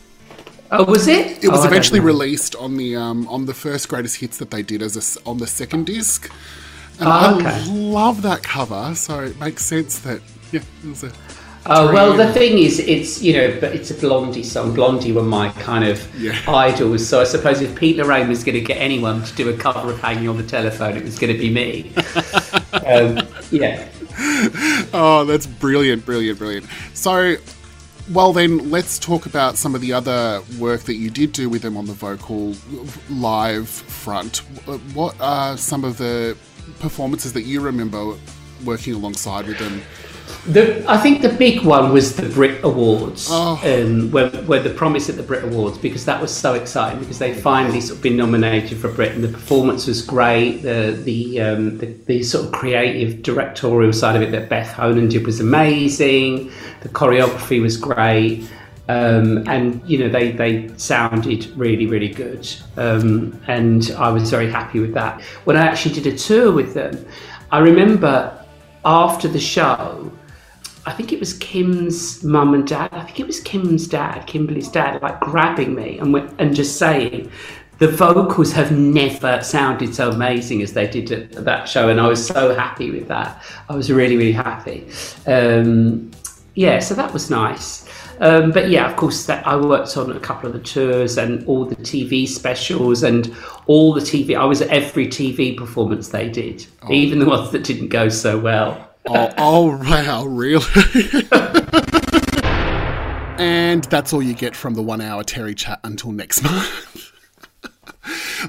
Oh, 0.71 0.85
was 0.85 1.09
it? 1.09 1.43
It 1.43 1.49
was 1.49 1.65
oh, 1.65 1.67
eventually 1.67 2.01
released 2.01 2.55
on 2.57 2.77
the 2.77 2.95
um, 2.95 3.27
on 3.29 3.47
the 3.47 3.55
first 3.55 3.89
greatest 3.89 4.17
hits 4.17 4.37
that 4.37 4.51
they 4.51 4.63
did 4.63 4.83
as 4.83 4.97
a, 5.17 5.29
on 5.29 5.39
the 5.39 5.47
second 5.47 5.87
disc. 5.87 6.31
And 6.99 7.09
oh, 7.09 7.39
okay. 7.39 7.49
I 7.49 7.65
love 7.67 8.23
that 8.23 8.43
cover, 8.43 8.95
so 8.95 9.21
it 9.21 9.39
makes 9.39 9.65
sense 9.65 9.99
that 10.01 10.21
yeah, 10.53 10.61
it 10.85 10.89
was 10.89 11.05
a 11.05 11.13
Oh 11.71 11.93
well, 11.93 12.17
the 12.17 12.33
thing 12.33 12.57
is, 12.57 12.79
it's 12.79 13.21
you 13.23 13.35
know, 13.35 13.59
but 13.61 13.75
it's 13.75 13.91
a 13.91 13.95
Blondie 13.95 14.43
song. 14.43 14.75
Blondie 14.75 15.13
were 15.13 15.23
my 15.23 15.51
kind 15.51 15.85
of 15.85 16.03
yeah. 16.19 16.39
idols, 16.49 17.07
so 17.07 17.21
I 17.21 17.25
suppose 17.25 17.61
if 17.61 17.77
Pete 17.77 17.99
Loraine 17.99 18.27
was 18.29 18.43
going 18.43 18.55
to 18.55 18.63
get 18.63 18.79
anyone 18.79 19.23
to 19.23 19.35
do 19.35 19.51
a 19.51 19.57
cover 19.57 19.93
of 19.93 20.01
"Hanging 20.01 20.29
on 20.29 20.39
the 20.39 20.43
Telephone," 20.43 20.97
it 20.97 21.05
was 21.05 21.19
going 21.19 21.33
to 21.33 21.39
be 21.39 21.51
me. 21.51 21.93
um, 22.87 23.21
yeah. 23.51 23.87
Oh, 24.95 25.27
that's 25.27 25.47
brilliant, 25.47 26.07
brilliant, 26.07 26.39
brilliant. 26.39 26.67
So, 26.95 27.37
well, 28.13 28.33
then 28.33 28.71
let's 28.71 28.99
talk 28.99 29.27
about 29.27 29.59
some 29.59 29.75
of 29.75 29.83
the 29.83 29.93
other 29.93 30.43
work 30.59 30.83
that 30.83 30.95
you 30.95 31.11
did 31.11 31.33
do 31.33 31.51
with 31.51 31.61
them 31.61 31.77
on 31.77 31.85
the 31.85 31.93
vocal 31.93 32.55
live 33.11 33.69
front. 33.69 34.39
What 34.95 35.21
are 35.21 35.59
some 35.59 35.85
of 35.85 35.99
the 35.99 36.35
performances 36.81 37.35
that 37.35 37.43
you 37.43 37.61
remember 37.61 38.15
working 38.65 38.95
alongside 38.95 39.47
with 39.47 39.59
them? 39.59 39.83
The, 40.47 40.85
I 40.91 40.97
think 40.97 41.23
the 41.23 41.29
big 41.29 41.63
one 41.63 41.93
was 41.93 42.17
the 42.17 42.29
Brit 42.29 42.63
Awards, 42.65 43.29
oh. 43.31 43.61
um, 43.65 44.11
where, 44.11 44.31
where 44.31 44.63
the 44.63 44.71
promise 44.71 45.09
at 45.11 45.17
the 45.17 45.23
Brit 45.23 45.45
Awards, 45.45 45.79
because 45.79 46.05
that 46.07 46.21
was 46.21 46.35
so 46.35 46.55
exciting 46.55 46.99
because 46.99 47.19
they 47.19 47.35
finally 47.35 47.81
sort 47.81 47.99
of 47.99 48.03
been 48.03 48.17
nominated 48.17 48.79
for 48.79 48.91
Brit, 48.91 49.13
and 49.13 49.23
the 49.23 49.29
performance 49.29 49.87
was 49.87 50.03
great. 50.03 50.59
The 50.63 50.99
the, 51.05 51.41
um, 51.41 51.79
the, 51.79 51.87
the 52.07 52.23
sort 52.23 52.47
of 52.47 52.53
creative 52.53 53.23
directorial 53.23 53.93
side 53.93 54.17
of 54.17 54.23
it 54.23 54.31
that 54.33 54.49
Beth 54.49 54.73
Honan 54.73 55.09
did 55.09 55.27
was 55.27 55.41
amazing. 55.41 56.51
The 56.81 56.89
choreography 56.89 57.61
was 57.61 57.77
great. 57.77 58.49
Um, 58.91 59.47
and 59.47 59.83
you 59.87 59.99
know 59.99 60.09
they 60.09 60.33
they 60.33 60.71
sounded 60.79 61.45
really 61.59 61.85
really 61.85 62.09
good, 62.09 62.49
um, 62.79 63.39
and 63.47 63.91
I 63.99 64.09
was 64.09 64.31
very 64.31 64.51
happy 64.51 64.81
with 64.81 64.95
that. 64.95 65.21
When 65.45 65.59
I 65.59 65.67
actually 65.67 65.95
did 65.95 66.07
a 66.07 66.17
tour 66.17 66.53
with 66.53 66.73
them, 66.73 67.05
I 67.53 67.59
remember 67.59 68.47
after 68.85 69.29
the 69.29 69.41
show, 69.41 70.11
I 70.89 70.93
think 70.93 71.13
it 71.13 71.21
was 71.21 71.35
Kim's 71.35 72.25
mum 72.25 72.55
and 72.55 72.67
dad. 72.67 72.89
I 72.93 73.05
think 73.05 73.21
it 73.21 73.27
was 73.27 73.41
Kim's 73.41 73.87
dad, 73.87 74.27
Kimberly's 74.27 74.69
dad, 74.69 75.03
like 75.03 75.21
grabbing 75.21 75.75
me 75.75 75.99
and 75.99 76.17
and 76.41 76.57
just 76.57 76.79
saying, 76.79 77.31
the 77.77 77.89
vocals 77.89 78.53
have 78.53 78.73
never 78.73 79.43
sounded 79.43 79.95
so 79.95 80.11
amazing 80.11 80.63
as 80.63 80.73
they 80.73 80.87
did 80.89 81.13
at 81.13 81.45
that 81.45 81.69
show, 81.69 81.91
and 81.91 82.01
I 82.01 82.09
was 82.09 82.27
so 82.27 82.55
happy 82.55 82.91
with 82.91 83.07
that. 83.09 83.45
I 83.69 83.77
was 83.77 83.93
really 83.93 84.17
really 84.17 84.33
happy. 84.33 84.89
Um, 85.27 86.11
yeah, 86.55 86.79
so 86.79 86.95
that 86.95 87.13
was 87.13 87.29
nice. 87.29 87.87
Um, 88.21 88.51
but 88.51 88.71
yeah, 88.71 88.91
of 88.91 88.97
course, 88.97 89.27
that 89.27 89.47
I 89.47 89.57
worked 89.57 89.95
on 89.99 90.11
a 90.11 90.19
couple 90.19 90.47
of 90.47 90.55
the 90.55 90.61
tours 90.61 91.19
and 91.19 91.47
all 91.47 91.67
the 91.67 91.77
TV 91.77 92.27
specials 92.27 93.03
and 93.03 93.37
all 93.67 93.93
the 93.93 94.01
TV. 94.01 94.35
I 94.35 94.47
was 94.47 94.63
at 94.63 94.71
every 94.71 95.07
TV 95.07 95.55
performance 95.55 96.09
they 96.09 96.31
did, 96.31 96.67
oh. 96.83 96.91
even 96.91 97.19
the 97.19 97.27
ones 97.27 97.51
that 97.51 97.63
didn't 97.63 97.89
go 97.89 98.09
so 98.09 98.39
well 98.39 98.88
oh, 99.07 99.33
oh, 99.39 99.77
wow, 99.79 100.25
really? 100.27 100.65
and 103.39 103.85
that's 103.85 104.13
all 104.13 104.23
you 104.23 104.35
get 104.35 104.57
from 104.57 104.75
the 104.75 104.83
one 104.83 105.01
hour 105.01 105.23
Terry 105.25 105.55
chat 105.55 105.81
until 105.85 106.13
next 106.13 106.43
month. 106.43 107.13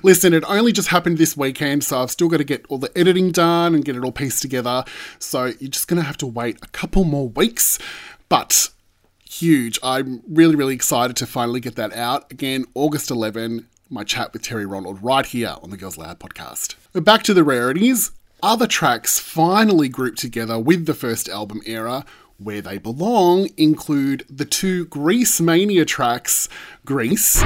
Listen, 0.04 0.34
it 0.34 0.44
only 0.48 0.72
just 0.72 0.90
happened 0.90 1.18
this 1.18 1.36
weekend, 1.36 1.84
so 1.84 2.02
I've 2.02 2.12
still 2.12 2.28
got 2.28 2.38
to 2.38 2.44
get 2.44 2.66
all 2.70 2.78
the 2.78 2.96
editing 2.98 3.32
done 3.32 3.76
and 3.76 3.84
get 3.84 3.96
it 3.96 4.04
all 4.04 4.12
pieced 4.12 4.42
together. 4.42 4.84
So 5.18 5.46
you're 5.46 5.70
just 5.70 5.88
going 5.88 6.00
to 6.00 6.06
have 6.06 6.18
to 6.18 6.28
wait 6.28 6.58
a 6.62 6.68
couple 6.68 7.04
more 7.04 7.30
weeks. 7.30 7.80
But 8.30 8.70
huge. 9.30 9.80
I'm 9.84 10.22
really, 10.28 10.56
really 10.56 10.74
excited 10.74 11.16
to 11.18 11.28
finally 11.28 11.60
get 11.60 11.76
that 11.76 11.94
out. 11.94 12.32
Again, 12.32 12.66
August 12.74 13.12
11, 13.12 13.68
my 13.90 14.04
chat 14.04 14.34
with 14.34 14.42
Terry 14.42 14.66
Ronald 14.66 15.02
right 15.02 15.26
here 15.26 15.56
on 15.62 15.70
the 15.70 15.78
Girls 15.78 15.98
Aloud 15.98 16.20
podcast. 16.20 16.76
Back 16.94 17.24
to 17.24 17.34
the 17.34 17.44
rarities. 17.44 18.12
Other 18.42 18.68
tracks 18.68 19.20
finally 19.20 19.90
grouped 19.90 20.18
together 20.18 20.58
with 20.58 20.86
the 20.86 20.94
first 20.94 21.28
album 21.28 21.62
era, 21.66 22.06
where 22.38 22.62
they 22.62 22.78
belong, 22.78 23.50
include 23.58 24.26
the 24.30 24.46
two 24.46 24.86
Greasemania 24.86 25.86
tracks, 25.86 26.48
Grease. 26.86 27.44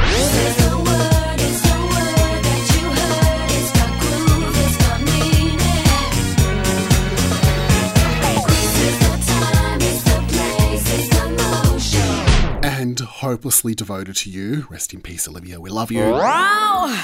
and 12.64 13.00
hopelessly 13.00 13.74
devoted 13.74 14.16
to 14.18 14.30
you. 14.30 14.68
Rest 14.70 14.94
in 14.94 15.02
peace, 15.02 15.28
Olivia. 15.28 15.60
We 15.60 15.72
love 15.72 15.92
you. 15.92 16.02
Wow, 16.02 17.04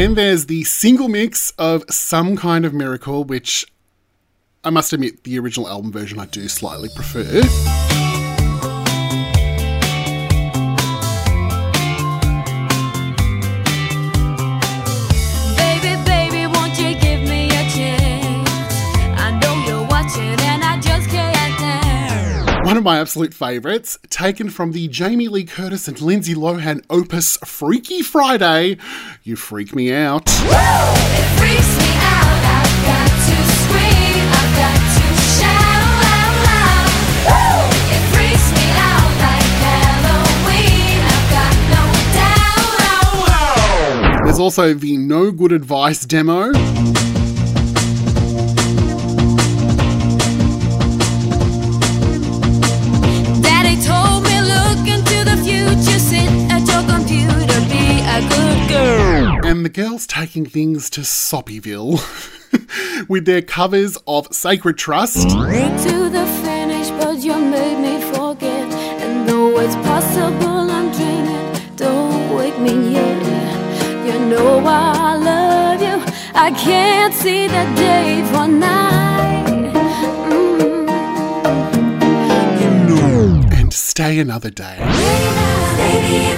then 0.00 0.14
there's 0.14 0.46
the 0.46 0.64
single 0.64 1.08
mix 1.08 1.50
of 1.58 1.84
Some 1.90 2.34
Kind 2.34 2.64
of 2.64 2.72
Miracle, 2.72 3.22
which 3.22 3.66
I 4.64 4.70
must 4.70 4.94
admit 4.94 5.24
the 5.24 5.38
original 5.38 5.68
album 5.68 5.92
version 5.92 6.18
I 6.18 6.24
do 6.24 6.48
slightly 6.48 6.88
prefer. 6.94 7.89
One 22.70 22.76
of 22.76 22.84
my 22.84 23.00
absolute 23.00 23.34
favourites, 23.34 23.98
taken 24.10 24.48
from 24.48 24.70
the 24.70 24.86
Jamie 24.86 25.26
Lee 25.26 25.42
Curtis 25.42 25.88
and 25.88 26.00
Lindsay 26.00 26.36
Lohan 26.36 26.84
opus 26.88 27.36
Freaky 27.38 28.00
Friday. 28.00 28.76
You 29.24 29.34
freak 29.34 29.74
me 29.74 29.92
out. 29.92 30.26
There's 44.24 44.38
also 44.38 44.74
the 44.74 44.96
No 44.96 45.32
Good 45.32 45.50
Advice 45.50 46.04
demo. 46.04 46.52
Taking 60.06 60.46
things 60.46 60.88
to 60.90 61.02
Soppyville 61.02 61.98
with 63.08 63.26
their 63.26 63.42
covers 63.42 63.98
of 64.06 64.32
Sacred 64.34 64.78
Trust. 64.78 65.28
To 65.28 66.08
the 66.08 66.26
finish, 66.42 66.90
but 66.90 67.18
you 67.18 67.36
made 67.36 67.78
me 67.78 68.00
forget. 68.12 68.72
And 69.02 69.28
though 69.28 69.58
it's 69.58 69.74
possible 69.76 70.70
I'm 70.70 70.90
dreaming, 70.92 71.76
don't 71.76 72.34
wake 72.34 72.58
me 72.58 72.92
yet. 72.92 73.22
You 74.06 74.18
know 74.26 74.62
I 74.64 75.16
love 75.16 75.82
you. 75.82 76.02
I 76.34 76.50
can't 76.52 77.14
see 77.14 77.46
the 77.46 77.64
day 77.76 78.22
for 78.32 78.48
night. 78.48 79.46
Mm. 82.78 83.52
and 83.52 83.72
stay 83.72 84.18
another 84.18 84.50
day. 84.50 84.78
Baby, 85.76 86.30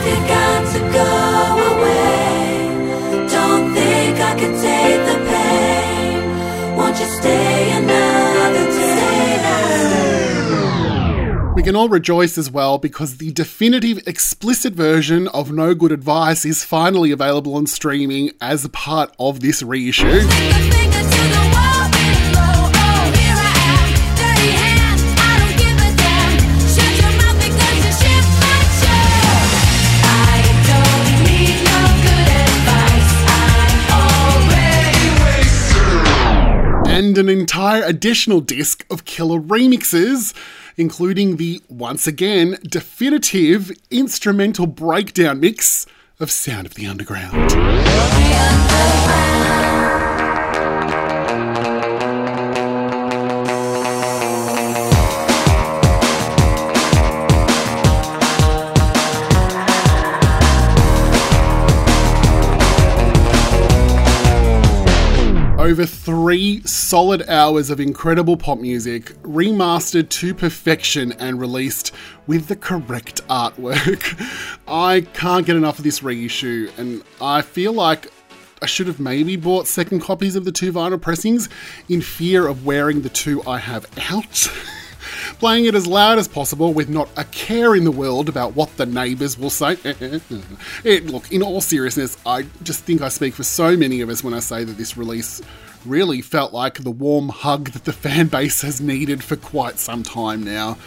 We 11.62 11.66
can 11.66 11.77
all 11.77 11.88
rejoice 11.88 12.38
as 12.38 12.51
well 12.51 12.77
because 12.77 13.18
the 13.18 13.31
definitive 13.31 13.98
explicit 14.09 14.75
version 14.75 15.29
of 15.29 15.53
No 15.53 15.77
Good 15.77 15.92
Advice 15.92 16.44
is 16.44 16.64
finally 16.64 17.12
available 17.12 17.55
on 17.55 17.68
streaming 17.68 18.33
as 18.40 18.64
a 18.64 18.68
part 18.68 19.14
of 19.16 19.38
this 19.38 19.62
reissue. 19.62 20.22
Finger 20.22 20.27
to 20.27 20.27
the 20.27 21.44
wall 21.55 21.87
below. 21.87 22.66
Oh, 22.66 23.14
here 23.14 23.38
I 23.38 23.55
am, 23.79 23.94
dirty 24.18 24.51
hands. 24.59 25.07
I 25.07 25.38
don't 25.38 25.55
give 25.55 25.79
a 25.79 25.90
damn. 26.03 26.35
Shut 26.66 26.98
your 26.98 27.14
mouth 27.22 27.38
because 27.38 27.79
you 27.79 27.94
shift 27.94 28.31
my 28.42 28.59
chair. 28.83 29.07
I 30.03 30.42
don't 30.66 31.31
need 31.31 31.62
no 31.62 31.79
good 32.03 32.27
advice. 32.42 33.11
I'm 33.31 34.51
already 34.51 34.98
and 36.90 37.14
an 37.18 37.29
entire 37.29 37.85
additional 37.85 38.40
disc 38.40 38.85
of 38.90 39.05
killer 39.05 39.38
remixes, 39.38 40.35
including 40.77 41.37
the 41.37 41.61
once 41.69 42.07
again 42.07 42.59
definitive 42.63 43.71
instrumental 43.91 44.67
breakdown 44.67 45.41
mix 45.41 45.87
of 46.21 46.31
Sound 46.31 46.67
of 46.67 46.75
the 46.75 46.87
Underground. 46.87 47.53
Over 65.62 65.87
three 65.87 66.61
solid 66.62 67.29
hours 67.29 67.70
of 67.70 67.79
incredible 67.79 68.37
pop 68.37 68.59
music, 68.59 69.12
remastered 69.22 70.09
to 70.09 70.35
perfection 70.35 71.12
and 71.20 71.38
released 71.38 71.92
with 72.27 72.48
the 72.48 72.57
correct 72.57 73.25
artwork. 73.29 74.20
I 74.66 75.03
can't 75.14 75.46
get 75.46 75.55
enough 75.55 75.79
of 75.79 75.85
this 75.85 76.03
reissue, 76.03 76.68
and 76.79 77.05
I 77.20 77.42
feel 77.42 77.72
like 77.72 78.11
I 78.61 78.66
should 78.66 78.88
have 78.88 78.98
maybe 78.98 79.37
bought 79.37 79.68
second 79.68 80.01
copies 80.01 80.35
of 80.35 80.44
the 80.44 80.51
two 80.51 80.72
vinyl 80.72 81.01
pressings 81.01 81.48
in 81.88 82.01
fear 82.01 82.48
of 82.48 82.66
wearing 82.66 83.03
the 83.03 83.09
two 83.09 83.40
I 83.46 83.59
have 83.59 83.87
out. 84.11 84.51
Playing 85.43 85.65
it 85.65 85.75
as 85.75 85.89
loud 85.89 86.21
as 86.21 86.29
possible 86.29 86.73
with 86.73 86.89
not 86.89 87.09
a 87.17 87.25
care 87.25 87.75
in 87.75 87.83
the 87.83 87.91
world 87.91 88.29
about 88.29 88.55
what 88.55 88.77
the 88.77 88.87
neighbours 88.87 89.37
will 89.37 89.51
say. 89.51 89.77
It, 90.85 91.07
look, 91.07 91.33
in 91.33 91.43
all 91.43 91.61
seriousness, 91.61 92.17
I 92.25 92.43
just 92.63 92.85
think 92.85 93.03
I 93.03 93.09
speak 93.09 93.35
for 93.35 93.43
so 93.43 93.77
many 93.77 94.03
of 94.03 94.09
us 94.09 94.23
when 94.23 94.35
I 94.35 94.39
say 94.39 94.63
that 94.63 94.77
this 94.77 94.97
release 94.97 95.43
really 95.85 96.21
felt 96.21 96.53
like 96.53 96.85
the 96.85 96.93
warm 96.93 97.29
hug 97.29 97.71
that 97.71 97.87
the 97.87 97.93
fan 98.05 98.29
base 98.29 98.63
has 98.63 98.81
needed 98.81 99.25
for 99.25 99.35
quite 99.35 99.81
some 99.81 100.05
time 100.05 100.45
now. 100.45 100.79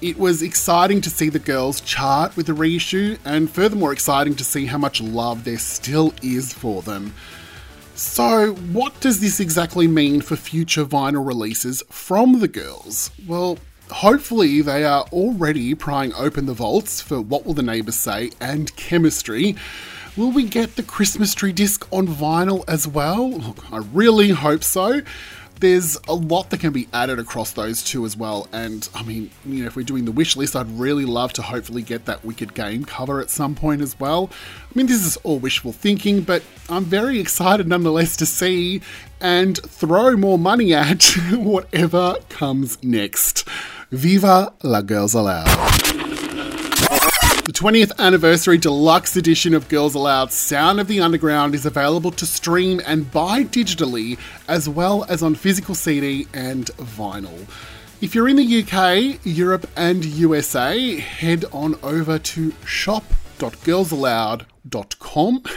It 0.00 0.20
was 0.20 0.40
exciting 0.40 1.00
to 1.00 1.10
see 1.10 1.28
the 1.28 1.40
girls 1.40 1.80
chart 1.80 2.36
with 2.36 2.46
the 2.46 2.54
reissue, 2.54 3.16
and 3.24 3.50
furthermore 3.50 3.92
exciting 3.92 4.36
to 4.36 4.44
see 4.44 4.66
how 4.66 4.78
much 4.78 5.00
love 5.00 5.42
there 5.42 5.58
still 5.58 6.14
is 6.22 6.52
for 6.52 6.80
them. 6.80 7.12
So, 7.96 8.52
what 8.70 9.00
does 9.00 9.18
this 9.18 9.40
exactly 9.40 9.88
mean 9.88 10.20
for 10.20 10.36
future 10.36 10.84
vinyl 10.84 11.26
releases 11.26 11.82
from 11.90 12.38
the 12.38 12.46
girls? 12.46 13.10
Well, 13.26 13.58
hopefully 13.90 14.60
they 14.60 14.84
are 14.84 15.02
already 15.12 15.74
prying 15.74 16.12
open 16.14 16.46
the 16.46 16.54
vaults 16.54 17.00
for 17.00 17.20
What 17.20 17.46
Will 17.46 17.54
the 17.54 17.62
Neighbours 17.62 17.96
Say 17.96 18.30
and 18.40 18.74
Chemistry. 18.76 19.56
Will 20.16 20.30
we 20.30 20.44
get 20.44 20.76
the 20.76 20.82
Christmas 20.82 21.34
tree 21.34 21.52
disc 21.52 21.86
on 21.92 22.08
vinyl 22.08 22.64
as 22.66 22.88
well? 22.88 23.30
Look, 23.30 23.70
I 23.70 23.78
really 23.78 24.30
hope 24.30 24.64
so. 24.64 25.02
There's 25.60 25.98
a 26.06 26.14
lot 26.14 26.50
that 26.50 26.60
can 26.60 26.72
be 26.72 26.86
added 26.92 27.18
across 27.18 27.52
those 27.52 27.82
two 27.82 28.04
as 28.04 28.14
well, 28.14 28.46
and 28.52 28.86
I 28.94 29.02
mean, 29.02 29.30
you 29.46 29.62
know, 29.62 29.66
if 29.66 29.76
we're 29.76 29.84
doing 29.84 30.04
the 30.04 30.12
wish 30.12 30.36
list, 30.36 30.54
I'd 30.54 30.70
really 30.78 31.06
love 31.06 31.32
to 31.34 31.42
hopefully 31.42 31.80
get 31.80 32.04
that 32.06 32.24
Wicked 32.26 32.52
Game 32.52 32.84
cover 32.84 33.20
at 33.20 33.30
some 33.30 33.54
point 33.54 33.80
as 33.80 33.98
well. 33.98 34.30
I 34.70 34.72
mean, 34.74 34.86
this 34.86 35.04
is 35.04 35.16
all 35.18 35.38
wishful 35.38 35.72
thinking, 35.72 36.22
but 36.22 36.42
I'm 36.68 36.84
very 36.84 37.18
excited 37.18 37.66
nonetheless 37.66 38.16
to 38.18 38.26
see 38.26 38.82
and 39.20 39.56
throw 39.58 40.16
more 40.16 40.38
money 40.38 40.74
at 40.74 41.02
whatever 41.32 42.16
comes 42.28 42.82
next. 42.82 43.48
Viva 43.92 44.52
la 44.64 44.80
Girls 44.80 45.14
Aloud! 45.14 45.46
The 47.46 47.52
20th 47.52 47.96
anniversary 48.00 48.58
deluxe 48.58 49.14
edition 49.14 49.54
of 49.54 49.68
Girls 49.68 49.94
Aloud 49.94 50.32
Sound 50.32 50.80
of 50.80 50.88
the 50.88 51.00
Underground 51.00 51.54
is 51.54 51.64
available 51.64 52.10
to 52.10 52.26
stream 52.26 52.80
and 52.84 53.12
buy 53.12 53.44
digitally, 53.44 54.18
as 54.48 54.68
well 54.68 55.06
as 55.08 55.22
on 55.22 55.36
physical 55.36 55.76
CD 55.76 56.26
and 56.34 56.66
vinyl. 56.78 57.46
If 58.00 58.16
you're 58.16 58.28
in 58.28 58.34
the 58.34 58.64
UK, 58.64 59.20
Europe, 59.24 59.70
and 59.76 60.04
USA, 60.04 60.98
head 60.98 61.44
on 61.52 61.76
over 61.84 62.18
to 62.18 62.52
shop.girlsaloud.com. 62.64 65.42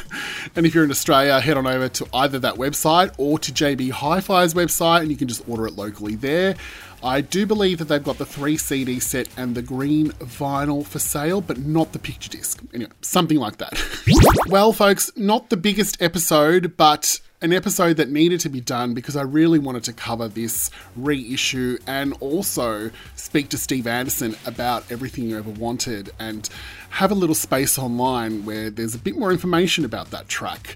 And 0.55 0.65
if 0.65 0.73
you're 0.73 0.85
in 0.85 0.89
Australia, 0.89 1.39
head 1.39 1.57
on 1.57 1.67
over 1.67 1.89
to 1.89 2.07
either 2.13 2.39
that 2.39 2.55
website 2.55 3.13
or 3.17 3.37
to 3.39 3.51
JB 3.51 3.91
Hi 3.91 4.21
Fi's 4.21 4.53
website, 4.53 5.01
and 5.01 5.11
you 5.11 5.17
can 5.17 5.27
just 5.27 5.47
order 5.49 5.67
it 5.67 5.73
locally 5.73 6.15
there. 6.15 6.55
I 7.03 7.21
do 7.21 7.45
believe 7.45 7.77
that 7.79 7.85
they've 7.85 8.03
got 8.03 8.17
the 8.17 8.25
three 8.25 8.57
CD 8.57 8.99
set 8.99 9.27
and 9.37 9.55
the 9.55 9.61
green 9.61 10.09
vinyl 10.11 10.85
for 10.85 10.99
sale, 10.99 11.41
but 11.41 11.57
not 11.57 11.93
the 11.93 11.99
picture 11.99 12.29
disc. 12.29 12.61
Anyway, 12.73 12.91
something 13.01 13.37
like 13.37 13.57
that. 13.57 13.81
well, 14.47 14.73
folks, 14.73 15.11
not 15.15 15.49
the 15.49 15.57
biggest 15.57 16.01
episode, 16.01 16.75
but 16.75 17.21
an 17.41 17.53
episode 17.53 17.97
that 17.97 18.09
needed 18.09 18.41
to 18.41 18.49
be 18.49 18.59
done 18.59 18.93
because 18.93 19.15
I 19.15 19.21
really 19.21 19.59
wanted 19.59 19.83
to 19.85 19.93
cover 19.93 20.27
this 20.27 20.69
reissue 20.97 21.77
and 21.87 22.13
also 22.19 22.91
speak 23.15 23.49
to 23.49 23.57
Steve 23.57 23.87
Anderson 23.87 24.35
about 24.45 24.91
everything 24.91 25.29
you 25.29 25.37
ever 25.37 25.49
wanted 25.49 26.11
and 26.19 26.49
have 26.89 27.11
a 27.11 27.15
little 27.15 27.35
space 27.35 27.79
online 27.79 28.43
where 28.43 28.69
there's 28.69 28.95
a 28.95 28.99
bit 28.99 29.17
more 29.17 29.31
information 29.31 29.85
about 29.85 30.11
that 30.11 30.27
track. 30.27 30.75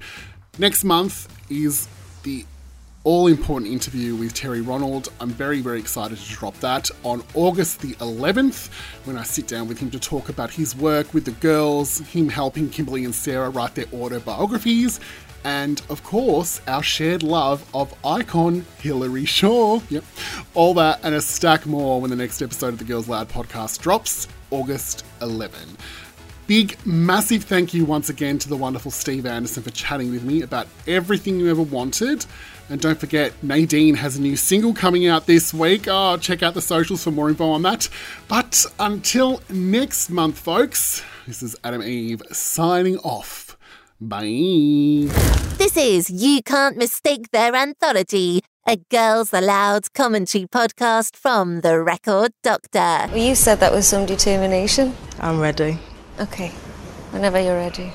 Next 0.57 0.85
month 0.85 1.27
is 1.49 1.89
the 2.23 2.45
all 3.03 3.27
important 3.27 3.69
interview 3.69 4.15
with 4.15 4.33
Terry 4.33 4.61
Ronald. 4.61 5.09
I'm 5.19 5.29
very, 5.29 5.59
very 5.59 5.79
excited 5.79 6.17
to 6.17 6.29
drop 6.29 6.55
that 6.61 6.89
on 7.03 7.23
August 7.33 7.81
the 7.81 7.93
11th 7.95 8.69
when 9.05 9.17
I 9.17 9.23
sit 9.23 9.47
down 9.47 9.67
with 9.67 9.77
him 9.79 9.91
to 9.91 9.99
talk 9.99 10.29
about 10.29 10.51
his 10.51 10.75
work 10.75 11.13
with 11.13 11.25
the 11.25 11.31
girls, 11.31 11.99
him 11.99 12.29
helping 12.29 12.69
Kimberly 12.69 13.03
and 13.03 13.13
Sarah 13.13 13.49
write 13.49 13.75
their 13.75 13.87
autobiographies, 13.93 15.01
and 15.43 15.81
of 15.89 16.03
course, 16.03 16.61
our 16.67 16.81
shared 16.81 17.23
love 17.23 17.69
of 17.73 17.93
icon 18.05 18.65
Hilary 18.79 19.25
Shaw. 19.25 19.81
Yep. 19.89 20.05
All 20.53 20.73
that 20.75 21.01
and 21.03 21.13
a 21.13 21.21
stack 21.21 21.65
more 21.65 21.99
when 21.99 22.09
the 22.09 22.15
next 22.15 22.41
episode 22.41 22.69
of 22.69 22.79
the 22.79 22.85
Girls 22.85 23.09
Aloud 23.09 23.27
podcast 23.27 23.81
drops, 23.81 24.29
August 24.51 25.05
11. 25.21 25.59
Big, 26.47 26.77
massive 26.85 27.43
thank 27.43 27.73
you 27.73 27.85
once 27.85 28.09
again 28.09 28.37
to 28.39 28.49
the 28.49 28.57
wonderful 28.57 28.91
Steve 28.91 29.25
Anderson 29.25 29.63
for 29.63 29.71
chatting 29.71 30.11
with 30.11 30.23
me 30.23 30.41
about 30.41 30.67
everything 30.87 31.39
you 31.39 31.49
ever 31.49 31.61
wanted. 31.61 32.25
And 32.69 32.79
don't 32.79 32.99
forget, 32.99 33.33
Nadine 33.43 33.95
has 33.95 34.17
a 34.17 34.21
new 34.21 34.35
single 34.35 34.73
coming 34.73 35.05
out 35.07 35.25
this 35.25 35.53
week. 35.53 35.87
Oh, 35.87 36.17
check 36.17 36.43
out 36.43 36.53
the 36.53 36.61
socials 36.61 37.03
for 37.03 37.11
more 37.11 37.29
info 37.29 37.49
on 37.49 37.61
that. 37.63 37.89
But 38.27 38.65
until 38.79 39.41
next 39.49 40.09
month, 40.09 40.37
folks, 40.37 41.03
this 41.27 41.43
is 41.43 41.55
Adam 41.63 41.83
Eve 41.83 42.21
signing 42.31 42.97
off. 42.99 43.57
Bye. 43.99 45.09
This 45.57 45.77
is 45.77 46.09
You 46.09 46.41
Can't 46.41 46.77
Mistake 46.77 47.31
Their 47.31 47.55
Anthology, 47.55 48.41
a 48.67 48.77
Girls 48.89 49.33
Aloud 49.33 49.93
commentary 49.93 50.45
podcast 50.45 51.15
from 51.15 51.61
The 51.61 51.81
Record 51.81 52.31
Doctor. 52.43 53.07
Well, 53.11 53.17
you 53.17 53.35
said 53.35 53.59
that 53.59 53.71
with 53.71 53.85
some 53.85 54.05
determination. 54.05 54.95
I'm 55.19 55.39
ready. 55.39 55.79
Okay, 56.19 56.49
whenever 57.09 57.39
you're 57.39 57.55
ready. 57.55 57.91